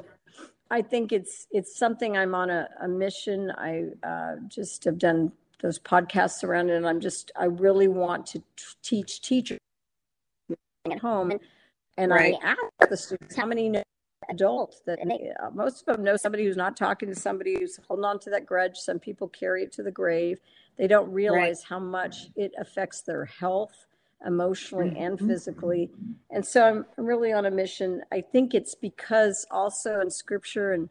i 0.69 0.81
think 0.81 1.11
it's 1.11 1.47
it's 1.51 1.77
something 1.77 2.15
i'm 2.15 2.33
on 2.33 2.49
a, 2.49 2.69
a 2.81 2.87
mission 2.87 3.51
i 3.57 3.83
uh, 4.07 4.35
just 4.47 4.85
have 4.85 4.97
done 4.97 5.33
those 5.61 5.79
podcasts 5.79 6.43
around 6.43 6.69
it. 6.69 6.75
And 6.75 6.87
I'm 6.87 6.99
just, 6.99 7.31
I 7.35 7.45
really 7.45 7.87
want 7.87 8.25
to 8.27 8.39
t- 8.39 8.45
teach 8.83 9.21
teachers 9.21 9.59
at 10.89 10.99
home. 10.99 11.33
And 11.97 12.11
right. 12.11 12.35
I 12.43 12.49
ask 12.51 12.89
the 12.89 12.97
students 12.97 13.35
how 13.35 13.45
many 13.45 13.69
know 13.69 13.83
adults 14.29 14.81
that 14.85 14.99
they, 15.03 15.31
uh, 15.43 15.49
most 15.51 15.87
of 15.87 15.95
them 15.95 16.03
know 16.03 16.15
somebody 16.15 16.45
who's 16.45 16.57
not 16.57 16.77
talking 16.77 17.09
to 17.09 17.15
somebody 17.15 17.59
who's 17.59 17.79
holding 17.87 18.05
on 18.05 18.19
to 18.19 18.29
that 18.29 18.45
grudge. 18.45 18.77
Some 18.77 18.99
people 18.99 19.27
carry 19.27 19.63
it 19.63 19.71
to 19.73 19.83
the 19.83 19.91
grave. 19.91 20.39
They 20.77 20.87
don't 20.87 21.11
realize 21.11 21.59
right. 21.59 21.69
how 21.69 21.79
much 21.79 22.27
it 22.35 22.53
affects 22.57 23.01
their 23.01 23.25
health 23.25 23.85
emotionally 24.25 24.91
mm-hmm. 24.91 25.03
and 25.03 25.19
physically. 25.19 25.89
And 26.29 26.45
so 26.45 26.63
I'm, 26.63 26.85
I'm 26.97 27.05
really 27.05 27.33
on 27.33 27.45
a 27.45 27.51
mission. 27.51 28.03
I 28.11 28.21
think 28.21 28.53
it's 28.53 28.75
because 28.75 29.45
also 29.51 29.99
in 29.99 30.09
scripture 30.09 30.73
and 30.73 30.89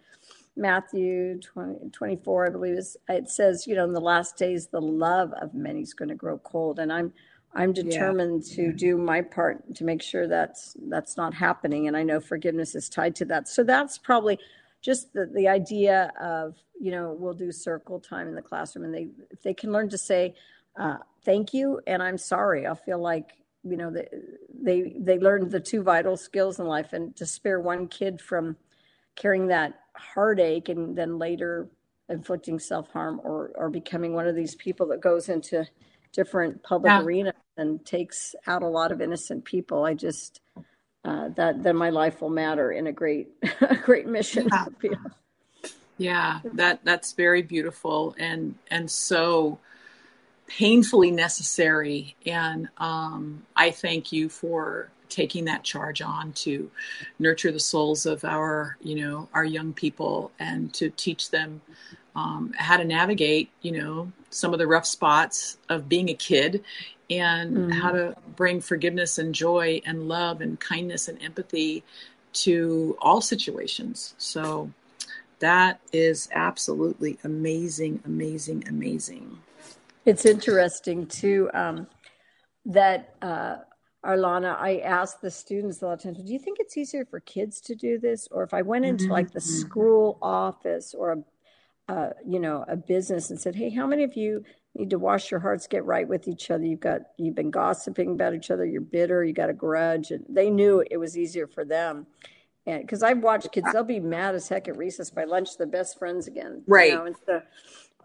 Matthew 0.60 1.40
20, 1.40 1.90
24, 1.90 2.46
I 2.46 2.50
believe 2.50 2.74
is 2.74 2.96
it 3.08 3.30
says, 3.30 3.66
you 3.66 3.74
know, 3.74 3.84
in 3.84 3.92
the 3.92 4.00
last 4.00 4.36
days 4.36 4.66
the 4.66 4.80
love 4.80 5.32
of 5.40 5.54
many 5.54 5.80
is 5.80 5.94
going 5.94 6.10
to 6.10 6.14
grow 6.14 6.38
cold. 6.38 6.78
And 6.78 6.92
I'm 6.92 7.12
I'm 7.54 7.72
determined 7.72 8.44
yeah. 8.46 8.56
to 8.56 8.72
do 8.72 8.96
my 8.96 9.22
part 9.22 9.74
to 9.74 9.84
make 9.84 10.02
sure 10.02 10.28
that's 10.28 10.76
that's 10.88 11.16
not 11.16 11.32
happening. 11.34 11.88
And 11.88 11.96
I 11.96 12.02
know 12.02 12.20
forgiveness 12.20 12.74
is 12.74 12.88
tied 12.88 13.16
to 13.16 13.24
that. 13.26 13.48
So 13.48 13.64
that's 13.64 13.98
probably 13.98 14.38
just 14.82 15.12
the, 15.14 15.26
the 15.34 15.48
idea 15.48 16.12
of, 16.20 16.56
you 16.78 16.90
know, 16.90 17.16
we'll 17.18 17.34
do 17.34 17.50
circle 17.50 17.98
time 17.98 18.28
in 18.28 18.34
the 18.34 18.42
classroom 18.42 18.84
and 18.84 18.94
they 18.94 19.08
if 19.30 19.42
they 19.42 19.54
can 19.54 19.72
learn 19.72 19.88
to 19.88 19.98
say, 19.98 20.34
uh, 20.78 20.98
thank 21.24 21.54
you 21.54 21.80
and 21.86 22.02
I'm 22.02 22.18
sorry, 22.18 22.66
I'll 22.66 22.74
feel 22.74 23.00
like 23.00 23.32
you 23.64 23.76
know 23.76 23.90
they 23.90 24.08
they 24.62 24.94
they 24.98 25.18
learned 25.18 25.50
the 25.50 25.60
two 25.60 25.82
vital 25.82 26.16
skills 26.18 26.58
in 26.58 26.66
life 26.66 26.92
and 26.92 27.16
to 27.16 27.26
spare 27.26 27.60
one 27.60 27.88
kid 27.88 28.20
from 28.20 28.56
carrying 29.16 29.48
that 29.48 29.80
heartache 30.00 30.68
and 30.68 30.96
then 30.96 31.18
later 31.18 31.68
inflicting 32.08 32.58
self-harm 32.58 33.20
or 33.24 33.52
or 33.54 33.70
becoming 33.70 34.12
one 34.12 34.26
of 34.26 34.34
these 34.34 34.54
people 34.56 34.86
that 34.86 35.00
goes 35.00 35.28
into 35.28 35.66
different 36.12 36.62
public 36.62 36.90
yeah. 36.90 37.02
arenas 37.02 37.34
and 37.56 37.84
takes 37.86 38.34
out 38.46 38.62
a 38.62 38.66
lot 38.66 38.90
of 38.90 39.00
innocent 39.00 39.44
people 39.44 39.84
i 39.84 39.94
just 39.94 40.40
uh, 41.04 41.28
that 41.30 41.62
then 41.62 41.76
my 41.76 41.88
life 41.88 42.20
will 42.20 42.30
matter 42.30 42.72
in 42.72 42.88
a 42.88 42.92
great 42.92 43.28
a 43.60 43.76
great 43.76 44.06
mission 44.06 44.48
yeah. 44.82 44.94
yeah 45.98 46.40
that 46.44 46.80
that's 46.84 47.12
very 47.12 47.42
beautiful 47.42 48.14
and 48.18 48.54
and 48.70 48.90
so 48.90 49.58
painfully 50.48 51.12
necessary 51.12 52.16
and 52.26 52.68
um, 52.78 53.42
i 53.54 53.70
thank 53.70 54.10
you 54.10 54.28
for 54.28 54.90
taking 55.10 55.44
that 55.44 55.62
charge 55.62 56.00
on 56.00 56.32
to 56.32 56.70
nurture 57.18 57.52
the 57.52 57.60
souls 57.60 58.06
of 58.06 58.24
our 58.24 58.76
you 58.80 58.94
know 58.94 59.28
our 59.34 59.44
young 59.44 59.72
people 59.72 60.30
and 60.38 60.72
to 60.72 60.90
teach 60.90 61.30
them 61.30 61.60
um, 62.14 62.52
how 62.56 62.76
to 62.76 62.84
navigate 62.84 63.50
you 63.62 63.72
know 63.72 64.10
some 64.30 64.52
of 64.52 64.58
the 64.58 64.66
rough 64.66 64.86
spots 64.86 65.58
of 65.68 65.88
being 65.88 66.08
a 66.08 66.14
kid 66.14 66.64
and 67.10 67.56
mm-hmm. 67.56 67.70
how 67.70 67.90
to 67.90 68.14
bring 68.36 68.60
forgiveness 68.60 69.18
and 69.18 69.34
joy 69.34 69.80
and 69.84 70.08
love 70.08 70.40
and 70.40 70.60
kindness 70.60 71.08
and 71.08 71.20
empathy 71.22 71.82
to 72.32 72.96
all 73.00 73.20
situations 73.20 74.14
so 74.18 74.70
that 75.40 75.80
is 75.92 76.28
absolutely 76.32 77.18
amazing 77.24 78.00
amazing 78.04 78.64
amazing 78.68 79.38
it's 80.06 80.24
interesting 80.24 81.06
too 81.06 81.50
um, 81.52 81.86
that 82.64 83.14
uh, 83.22 83.56
Arlana, 84.04 84.56
I 84.58 84.78
asked 84.78 85.20
the 85.20 85.30
students 85.30 85.82
a 85.82 85.86
lot 85.86 85.92
of 85.94 86.02
times, 86.02 86.22
do 86.22 86.32
you 86.32 86.38
think 86.38 86.58
it's 86.58 86.76
easier 86.76 87.04
for 87.04 87.20
kids 87.20 87.60
to 87.62 87.74
do 87.74 87.98
this? 87.98 88.28
Or 88.30 88.42
if 88.42 88.54
I 88.54 88.62
went 88.62 88.86
into 88.86 89.04
mm-hmm. 89.04 89.12
like 89.12 89.32
the 89.32 89.40
mm-hmm. 89.40 89.60
school 89.60 90.18
office 90.22 90.94
or 90.94 91.12
a, 91.12 91.92
uh, 91.92 92.10
you 92.26 92.40
know, 92.40 92.64
a 92.66 92.76
business 92.76 93.30
and 93.30 93.38
said, 93.38 93.54
hey, 93.54 93.68
how 93.68 93.86
many 93.86 94.04
of 94.04 94.14
you 94.14 94.44
need 94.74 94.90
to 94.90 94.98
wash 94.98 95.30
your 95.30 95.40
hearts, 95.40 95.66
get 95.66 95.84
right 95.84 96.08
with 96.08 96.28
each 96.28 96.50
other? 96.50 96.64
You've 96.64 96.80
got, 96.80 97.00
you've 97.18 97.34
been 97.34 97.50
gossiping 97.50 98.12
about 98.12 98.34
each 98.34 98.50
other, 98.50 98.64
you're 98.64 98.80
bitter, 98.80 99.22
you 99.22 99.34
got 99.34 99.50
a 99.50 99.54
grudge. 99.54 100.10
And 100.10 100.24
they 100.28 100.48
knew 100.48 100.82
it 100.90 100.96
was 100.96 101.18
easier 101.18 101.46
for 101.46 101.64
them. 101.64 102.06
And 102.66 102.82
because 102.82 103.02
I've 103.02 103.22
watched 103.22 103.52
kids, 103.52 103.66
they'll 103.72 103.84
be 103.84 104.00
mad 104.00 104.34
as 104.34 104.48
heck 104.48 104.68
at 104.68 104.78
recess 104.78 105.10
by 105.10 105.24
lunch, 105.24 105.58
they're 105.58 105.66
best 105.66 105.98
friends 105.98 106.26
again. 106.26 106.62
Right. 106.66 106.92
You 106.92 106.98
know? 106.98 107.06
and 107.06 107.16
so, 107.26 107.42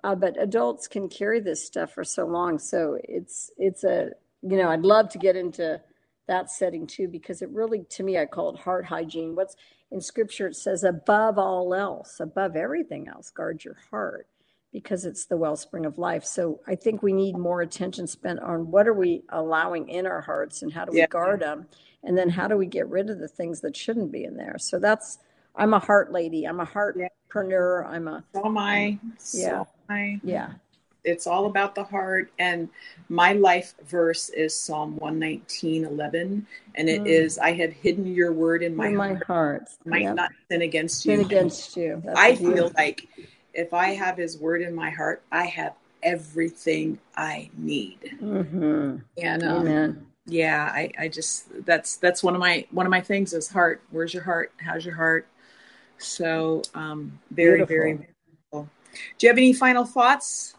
uh, 0.03 0.15
but 0.15 0.41
adults 0.41 0.87
can 0.87 1.07
carry 1.07 1.39
this 1.39 1.65
stuff 1.65 1.93
for 1.93 2.03
so 2.03 2.25
long. 2.25 2.59
So 2.59 2.97
it's, 3.01 3.51
it's 3.57 3.83
a, 3.85 4.11
you 4.47 4.57
know, 4.57 4.69
I'd 4.69 4.81
love 4.81 5.09
to 5.09 5.17
get 5.17 5.35
into 5.35 5.81
that 6.27 6.51
setting 6.51 6.85
too, 6.87 7.07
because 7.07 7.41
it 7.41 7.49
really, 7.49 7.83
to 7.89 8.03
me, 8.03 8.17
I 8.17 8.25
call 8.25 8.53
it 8.53 8.59
heart 8.59 8.85
hygiene. 8.85 9.35
What's 9.35 9.55
in 9.91 10.01
scripture, 10.01 10.47
it 10.47 10.55
says, 10.55 10.83
above 10.83 11.37
all 11.37 11.73
else, 11.73 12.19
above 12.19 12.55
everything 12.55 13.07
else, 13.07 13.29
guard 13.29 13.63
your 13.63 13.77
heart 13.89 14.27
because 14.71 15.05
it's 15.05 15.25
the 15.25 15.37
wellspring 15.37 15.85
of 15.85 15.97
life. 15.97 16.25
So 16.25 16.59
I 16.67 16.75
think 16.75 17.01
we 17.01 17.13
need 17.13 17.37
more 17.37 17.61
attention 17.61 18.07
spent 18.07 18.41
on 18.41 18.69
what 18.71 18.87
are 18.87 18.93
we 18.93 19.23
allowing 19.29 19.87
in 19.87 20.05
our 20.05 20.19
hearts 20.19 20.63
and 20.63 20.73
how 20.73 20.83
do 20.83 20.91
we 20.91 20.99
yeah. 20.99 21.07
guard 21.07 21.39
them? 21.39 21.67
And 22.03 22.17
then 22.17 22.29
how 22.29 22.47
do 22.47 22.57
we 22.57 22.65
get 22.65 22.89
rid 22.89 23.09
of 23.09 23.19
the 23.19 23.27
things 23.27 23.61
that 23.61 23.75
shouldn't 23.75 24.11
be 24.11 24.25
in 24.25 24.35
there? 24.35 24.57
So 24.59 24.77
that's, 24.77 25.19
I'm 25.55 25.73
a 25.73 25.79
heart 25.79 26.11
lady. 26.11 26.45
I'm 26.45 26.59
a 26.59 26.65
heartpreneur. 26.65 27.87
I'm 27.87 28.07
a. 28.09 28.23
So 28.33 28.45
am 28.45 28.57
I. 28.57 28.99
So 29.17 29.39
yeah. 29.39 29.63
I. 29.89 30.19
Yeah 30.23 30.49
it's 31.05 31.27
all 31.27 31.45
about 31.45 31.75
the 31.75 31.83
heart. 31.83 32.31
And 32.39 32.69
my 33.09 33.33
life 33.33 33.75
verse 33.85 34.29
is 34.29 34.57
psalm 34.57 34.97
119 34.97 35.85
11 35.85 36.45
and 36.75 36.89
it 36.89 37.01
mm. 37.01 37.07
is 37.07 37.37
i 37.37 37.51
have 37.51 37.71
hidden 37.71 38.05
your 38.07 38.31
word 38.31 38.63
in 38.63 38.75
my, 38.75 38.87
in 38.87 38.95
my 38.95 39.09
heart, 39.09 39.27
heart. 39.27 39.69
might 39.85 40.01
yep. 40.03 40.15
not 40.15 40.31
sin 40.49 40.61
against 40.61 41.05
you. 41.05 41.17
Sin 41.17 41.25
against 41.25 41.77
you. 41.77 42.01
That's 42.05 42.19
i 42.19 42.35
feel 42.35 42.71
like 42.75 43.07
if 43.53 43.73
i 43.73 43.89
have 43.89 44.17
his 44.17 44.37
word 44.37 44.61
in 44.61 44.73
my 44.73 44.89
heart 44.89 45.21
i 45.31 45.45
have 45.45 45.73
everything 46.03 46.99
i 47.15 47.49
need. 47.57 48.17
Mm-hmm. 48.21 48.97
and 49.21 49.43
um, 49.43 50.07
yeah 50.25 50.71
I, 50.73 50.91
I 50.99 51.07
just 51.07 51.65
that's 51.65 51.97
that's 51.97 52.23
one 52.23 52.33
of 52.33 52.39
my 52.39 52.65
one 52.71 52.85
of 52.85 52.89
my 52.89 53.01
things 53.01 53.33
is 53.33 53.47
heart. 53.47 53.81
Where's 53.91 54.13
your 54.13 54.23
heart? 54.23 54.51
How's 54.57 54.85
your 54.85 54.95
heart? 54.95 55.27
So 55.99 56.63
um 56.73 57.19
very 57.31 57.65
Beautiful. 57.65 57.75
very 57.75 58.07
do 59.17 59.27
you 59.27 59.29
have 59.29 59.37
any 59.37 59.53
final 59.53 59.85
thoughts 59.85 60.54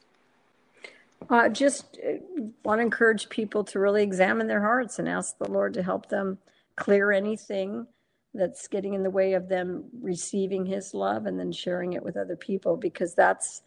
uh, 1.29 1.49
just 1.49 1.99
uh, 2.07 2.19
want 2.65 2.79
to 2.79 2.83
encourage 2.83 3.29
people 3.29 3.65
to 3.65 3.79
really 3.79 4.03
examine 4.03 4.47
their 4.47 4.61
hearts 4.61 4.99
and 4.99 5.09
ask 5.09 5.37
the 5.39 5.51
Lord 5.51 5.75
to 5.75 5.83
help 5.83 6.09
them 6.09 6.39
clear 6.77 7.11
anything 7.11 7.87
that's 8.35 8.69
getting 8.69 8.95
in 8.95 9.03
the 9.03 9.11
way 9.11 9.33
of 9.33 9.49
them 9.49 9.85
receiving 10.01 10.67
His 10.67 10.95
love 10.95 11.27
and 11.27 11.39
then 11.39 11.53
sharing 11.53 11.95
it 11.95 12.03
with 12.03 12.17
other 12.17 12.37
people. 12.37 12.77
Because 12.77 13.15
that's, 13.15 13.63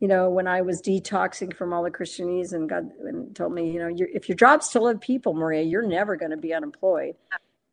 you 0.00 0.08
know, 0.08 0.30
when 0.30 0.46
I 0.46 0.62
was 0.62 0.80
detoxing 0.82 1.54
from 1.54 1.72
all 1.72 1.82
the 1.82 1.90
Christianese 1.90 2.52
and 2.52 2.68
God 2.68 2.90
and 3.00 3.34
told 3.36 3.52
me, 3.52 3.70
you 3.70 3.78
know, 3.78 3.94
if 4.12 4.28
your 4.28 4.36
job's 4.36 4.68
to 4.70 4.80
love 4.80 5.00
people, 5.00 5.34
Maria, 5.34 5.62
you're 5.62 5.86
never 5.86 6.16
going 6.16 6.30
to 6.30 6.36
be 6.36 6.54
unemployed. 6.54 7.14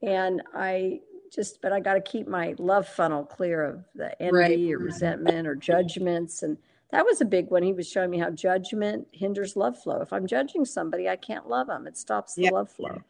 And 0.01 0.41
I 0.53 0.99
just, 1.33 1.61
but 1.61 1.71
I 1.71 1.79
got 1.79 1.93
to 1.93 2.01
keep 2.01 2.27
my 2.27 2.55
love 2.57 2.87
funnel 2.87 3.23
clear 3.23 3.63
of 3.63 3.85
the 3.95 4.21
envy 4.21 4.35
right. 4.35 4.73
or 4.73 4.79
resentment 4.79 5.47
or 5.47 5.55
judgments 5.55 6.43
and 6.43 6.57
that 6.91 7.05
was 7.05 7.21
a 7.21 7.25
big 7.25 7.49
one. 7.49 7.63
He 7.63 7.73
was 7.73 7.89
showing 7.89 8.09
me 8.09 8.19
how 8.19 8.29
judgment 8.29 9.07
hinders 9.11 9.55
love 9.55 9.81
flow. 9.81 10.01
If 10.01 10.11
I'm 10.11 10.27
judging 10.27 10.65
somebody, 10.65 11.07
I 11.07 11.15
can't 11.15 11.47
love 11.47 11.67
them. 11.67 11.87
It 11.87 11.97
stops 11.97 12.35
the 12.35 12.43
yeah. 12.43 12.51
love 12.51 12.69
flow. 12.69 13.01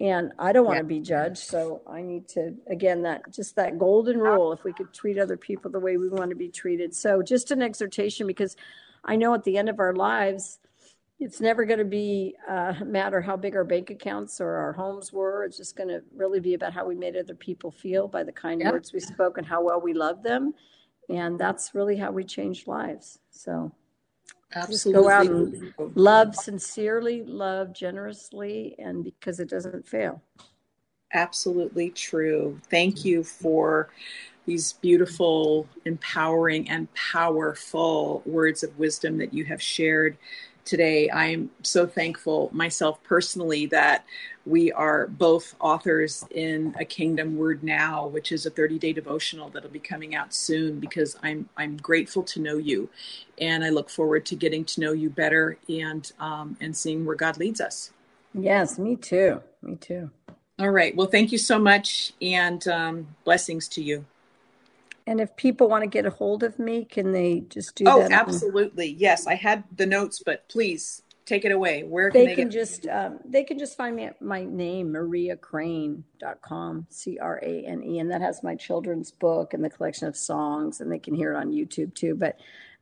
And 0.00 0.32
I 0.38 0.52
don't 0.52 0.64
want 0.66 0.76
yeah. 0.76 0.82
to 0.82 0.88
be 0.88 1.00
judged, 1.00 1.38
so 1.38 1.80
I 1.86 2.02
need 2.02 2.26
to 2.30 2.54
again 2.68 3.02
that 3.02 3.32
just 3.32 3.54
that 3.56 3.78
golden 3.78 4.18
rule. 4.18 4.52
If 4.52 4.64
we 4.64 4.72
could 4.72 4.92
treat 4.92 5.18
other 5.18 5.36
people 5.36 5.70
the 5.70 5.78
way 5.78 5.96
we 5.96 6.08
want 6.08 6.30
to 6.30 6.36
be 6.36 6.48
treated, 6.48 6.94
so 6.94 7.22
just 7.22 7.52
an 7.52 7.62
exhortation 7.62 8.26
because 8.26 8.56
I 9.04 9.14
know 9.14 9.34
at 9.34 9.44
the 9.44 9.56
end 9.56 9.68
of 9.68 9.78
our 9.78 9.94
lives, 9.94 10.58
it's 11.20 11.40
never 11.40 11.64
going 11.64 11.78
to 11.78 11.84
be 11.84 12.34
uh, 12.48 12.74
matter 12.84 13.20
how 13.20 13.36
big 13.36 13.54
our 13.54 13.64
bank 13.64 13.90
accounts 13.90 14.40
or 14.40 14.50
our 14.56 14.72
homes 14.72 15.12
were. 15.12 15.44
It's 15.44 15.56
just 15.56 15.76
going 15.76 15.88
to 15.90 16.02
really 16.14 16.40
be 16.40 16.54
about 16.54 16.72
how 16.72 16.86
we 16.86 16.96
made 16.96 17.16
other 17.16 17.34
people 17.34 17.70
feel 17.70 18.08
by 18.08 18.24
the 18.24 18.32
kind 18.32 18.60
yep. 18.60 18.72
words 18.72 18.92
we 18.92 19.00
spoke 19.00 19.38
and 19.38 19.46
how 19.46 19.62
well 19.62 19.80
we 19.80 19.94
love 19.94 20.24
them, 20.24 20.54
and 21.08 21.38
that's 21.38 21.74
really 21.74 21.96
how 21.96 22.10
we 22.10 22.24
change 22.24 22.66
lives. 22.66 23.18
So, 23.30 23.72
absolutely, 24.54 25.02
go 25.02 25.08
out 25.08 25.26
and 25.26 25.74
love 25.94 26.34
sincerely, 26.34 27.22
love 27.22 27.72
generously, 27.72 28.74
and 28.78 29.04
because 29.04 29.40
it 29.40 29.48
doesn't 29.48 29.86
fail. 29.86 30.22
Absolutely 31.12 31.90
true. 31.90 32.60
Thank 32.70 33.04
you 33.04 33.22
for 33.22 33.88
these 34.46 34.74
beautiful, 34.74 35.66
empowering, 35.84 36.68
and 36.68 36.92
powerful 36.94 38.22
words 38.26 38.62
of 38.62 38.78
wisdom 38.78 39.16
that 39.18 39.32
you 39.32 39.44
have 39.44 39.62
shared 39.62 40.18
today. 40.64 41.08
I 41.08 41.26
am 41.26 41.50
so 41.62 41.86
thankful 41.86 42.50
myself 42.52 43.02
personally 43.02 43.66
that 43.66 44.04
we 44.46 44.72
are 44.72 45.06
both 45.06 45.54
authors 45.60 46.24
in 46.30 46.74
a 46.78 46.84
Kingdom 46.84 47.36
Word 47.36 47.62
Now, 47.62 48.06
which 48.06 48.32
is 48.32 48.46
a 48.46 48.50
30-day 48.50 48.92
devotional 48.92 49.48
that'll 49.48 49.70
be 49.70 49.78
coming 49.78 50.14
out 50.14 50.34
soon 50.34 50.80
because 50.80 51.16
I'm 51.22 51.48
I'm 51.56 51.76
grateful 51.76 52.22
to 52.24 52.40
know 52.40 52.56
you, 52.56 52.88
and 53.38 53.64
I 53.64 53.70
look 53.70 53.90
forward 53.90 54.26
to 54.26 54.36
getting 54.36 54.64
to 54.66 54.80
know 54.80 54.92
you 54.92 55.10
better 55.10 55.58
and 55.68 56.10
um, 56.18 56.56
and 56.60 56.76
seeing 56.76 57.04
where 57.04 57.16
God 57.16 57.38
leads 57.38 57.60
us. 57.60 57.90
Yes, 58.34 58.78
me 58.78 58.96
too. 58.96 59.42
Me 59.62 59.76
too. 59.76 60.10
All 60.58 60.70
right. 60.70 60.94
Well, 60.94 61.08
thank 61.08 61.32
you 61.32 61.38
so 61.38 61.58
much, 61.58 62.12
and 62.20 62.66
um, 62.68 63.08
blessings 63.24 63.68
to 63.68 63.82
you. 63.82 64.04
And 65.06 65.20
if 65.20 65.36
people 65.36 65.68
want 65.68 65.82
to 65.82 65.88
get 65.88 66.06
a 66.06 66.10
hold 66.10 66.42
of 66.42 66.58
me, 66.58 66.84
can 66.84 67.12
they 67.12 67.40
just 67.48 67.74
do 67.74 67.84
oh, 67.86 68.00
that? 68.00 68.10
Oh, 68.10 68.14
absolutely. 68.14 68.88
Yes, 68.98 69.26
I 69.26 69.34
had 69.34 69.64
the 69.76 69.84
notes, 69.84 70.22
but 70.24 70.48
please 70.48 71.02
take 71.26 71.44
it 71.44 71.52
away. 71.52 71.82
Where 71.82 72.10
can 72.10 72.22
they, 72.22 72.26
they 72.28 72.34
can 72.34 72.50
just 72.50 72.86
um, 72.86 73.18
they 73.24 73.44
can 73.44 73.58
just 73.58 73.76
find 73.76 73.96
me 73.96 74.04
at 74.04 74.20
my 74.20 74.44
name 74.44 74.92
mariacrane.com 74.92 76.86
c 76.88 77.18
r 77.18 77.40
a 77.42 77.64
n 77.64 77.82
e 77.82 77.98
and 77.98 78.10
that 78.10 78.20
has 78.20 78.42
my 78.42 78.54
children's 78.54 79.10
book 79.10 79.54
and 79.54 79.64
the 79.64 79.70
collection 79.70 80.06
of 80.06 80.16
songs 80.16 80.80
and 80.80 80.90
they 80.90 80.98
can 80.98 81.14
hear 81.14 81.32
it 81.32 81.36
on 81.36 81.50
YouTube 81.50 81.94
too. 81.94 82.14
But 82.14 82.38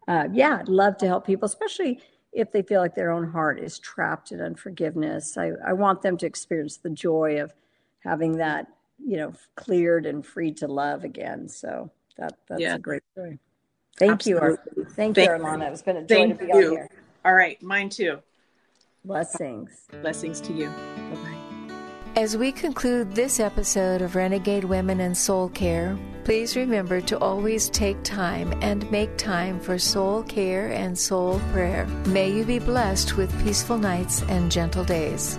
uh, 0.08 0.28
yeah, 0.32 0.58
I'd 0.60 0.68
love 0.68 0.96
to 0.98 1.06
help 1.06 1.26
people, 1.26 1.46
especially 1.46 2.00
if 2.32 2.50
they 2.50 2.62
feel 2.62 2.80
like 2.80 2.94
their 2.94 3.10
own 3.10 3.30
heart 3.30 3.60
is 3.60 3.78
trapped 3.78 4.32
in 4.32 4.40
unforgiveness. 4.40 5.36
I, 5.36 5.52
I 5.64 5.72
want 5.74 6.02
them 6.02 6.16
to 6.18 6.26
experience 6.26 6.78
the 6.78 6.90
joy 6.90 7.40
of 7.40 7.52
having 8.00 8.38
that 8.38 8.66
you 9.04 9.16
know 9.16 9.32
cleared 9.56 10.06
and 10.06 10.24
free 10.24 10.52
to 10.52 10.66
love 10.66 11.04
again. 11.04 11.48
So 11.48 11.90
that 12.22 12.38
that's 12.48 12.60
yeah. 12.60 12.74
a 12.76 12.78
great 12.78 13.02
story. 13.12 13.38
Thank 13.98 14.12
Absolutely. 14.12 14.48
you. 14.76 14.84
Thank, 14.84 15.16
Thank 15.16 15.16
you, 15.18 15.44
Arlana. 15.44 15.72
It's 15.72 15.82
been 15.82 15.96
a 15.96 16.04
joy 16.04 16.28
to 16.28 16.34
be 16.34 16.46
you. 16.46 16.54
on 16.54 16.62
here. 16.62 16.88
All 17.24 17.34
right, 17.34 17.62
mine 17.62 17.90
too. 17.90 18.18
Blessings. 19.04 19.70
Blessings 20.00 20.40
to 20.42 20.52
you. 20.52 20.68
Bye 20.68 21.16
bye. 21.16 21.42
As 22.14 22.36
we 22.36 22.52
conclude 22.52 23.14
this 23.14 23.40
episode 23.40 24.02
of 24.02 24.14
Renegade 24.16 24.64
Women 24.64 25.00
and 25.00 25.16
Soul 25.16 25.48
Care, 25.48 25.98
please 26.24 26.56
remember 26.56 27.00
to 27.00 27.18
always 27.18 27.70
take 27.70 28.02
time 28.02 28.52
and 28.62 28.88
make 28.90 29.16
time 29.16 29.58
for 29.58 29.78
soul 29.78 30.22
care 30.22 30.70
and 30.72 30.96
soul 30.96 31.40
prayer. 31.52 31.86
May 32.06 32.30
you 32.30 32.44
be 32.44 32.58
blessed 32.58 33.16
with 33.16 33.32
peaceful 33.42 33.78
nights 33.78 34.22
and 34.28 34.52
gentle 34.52 34.84
days. 34.84 35.38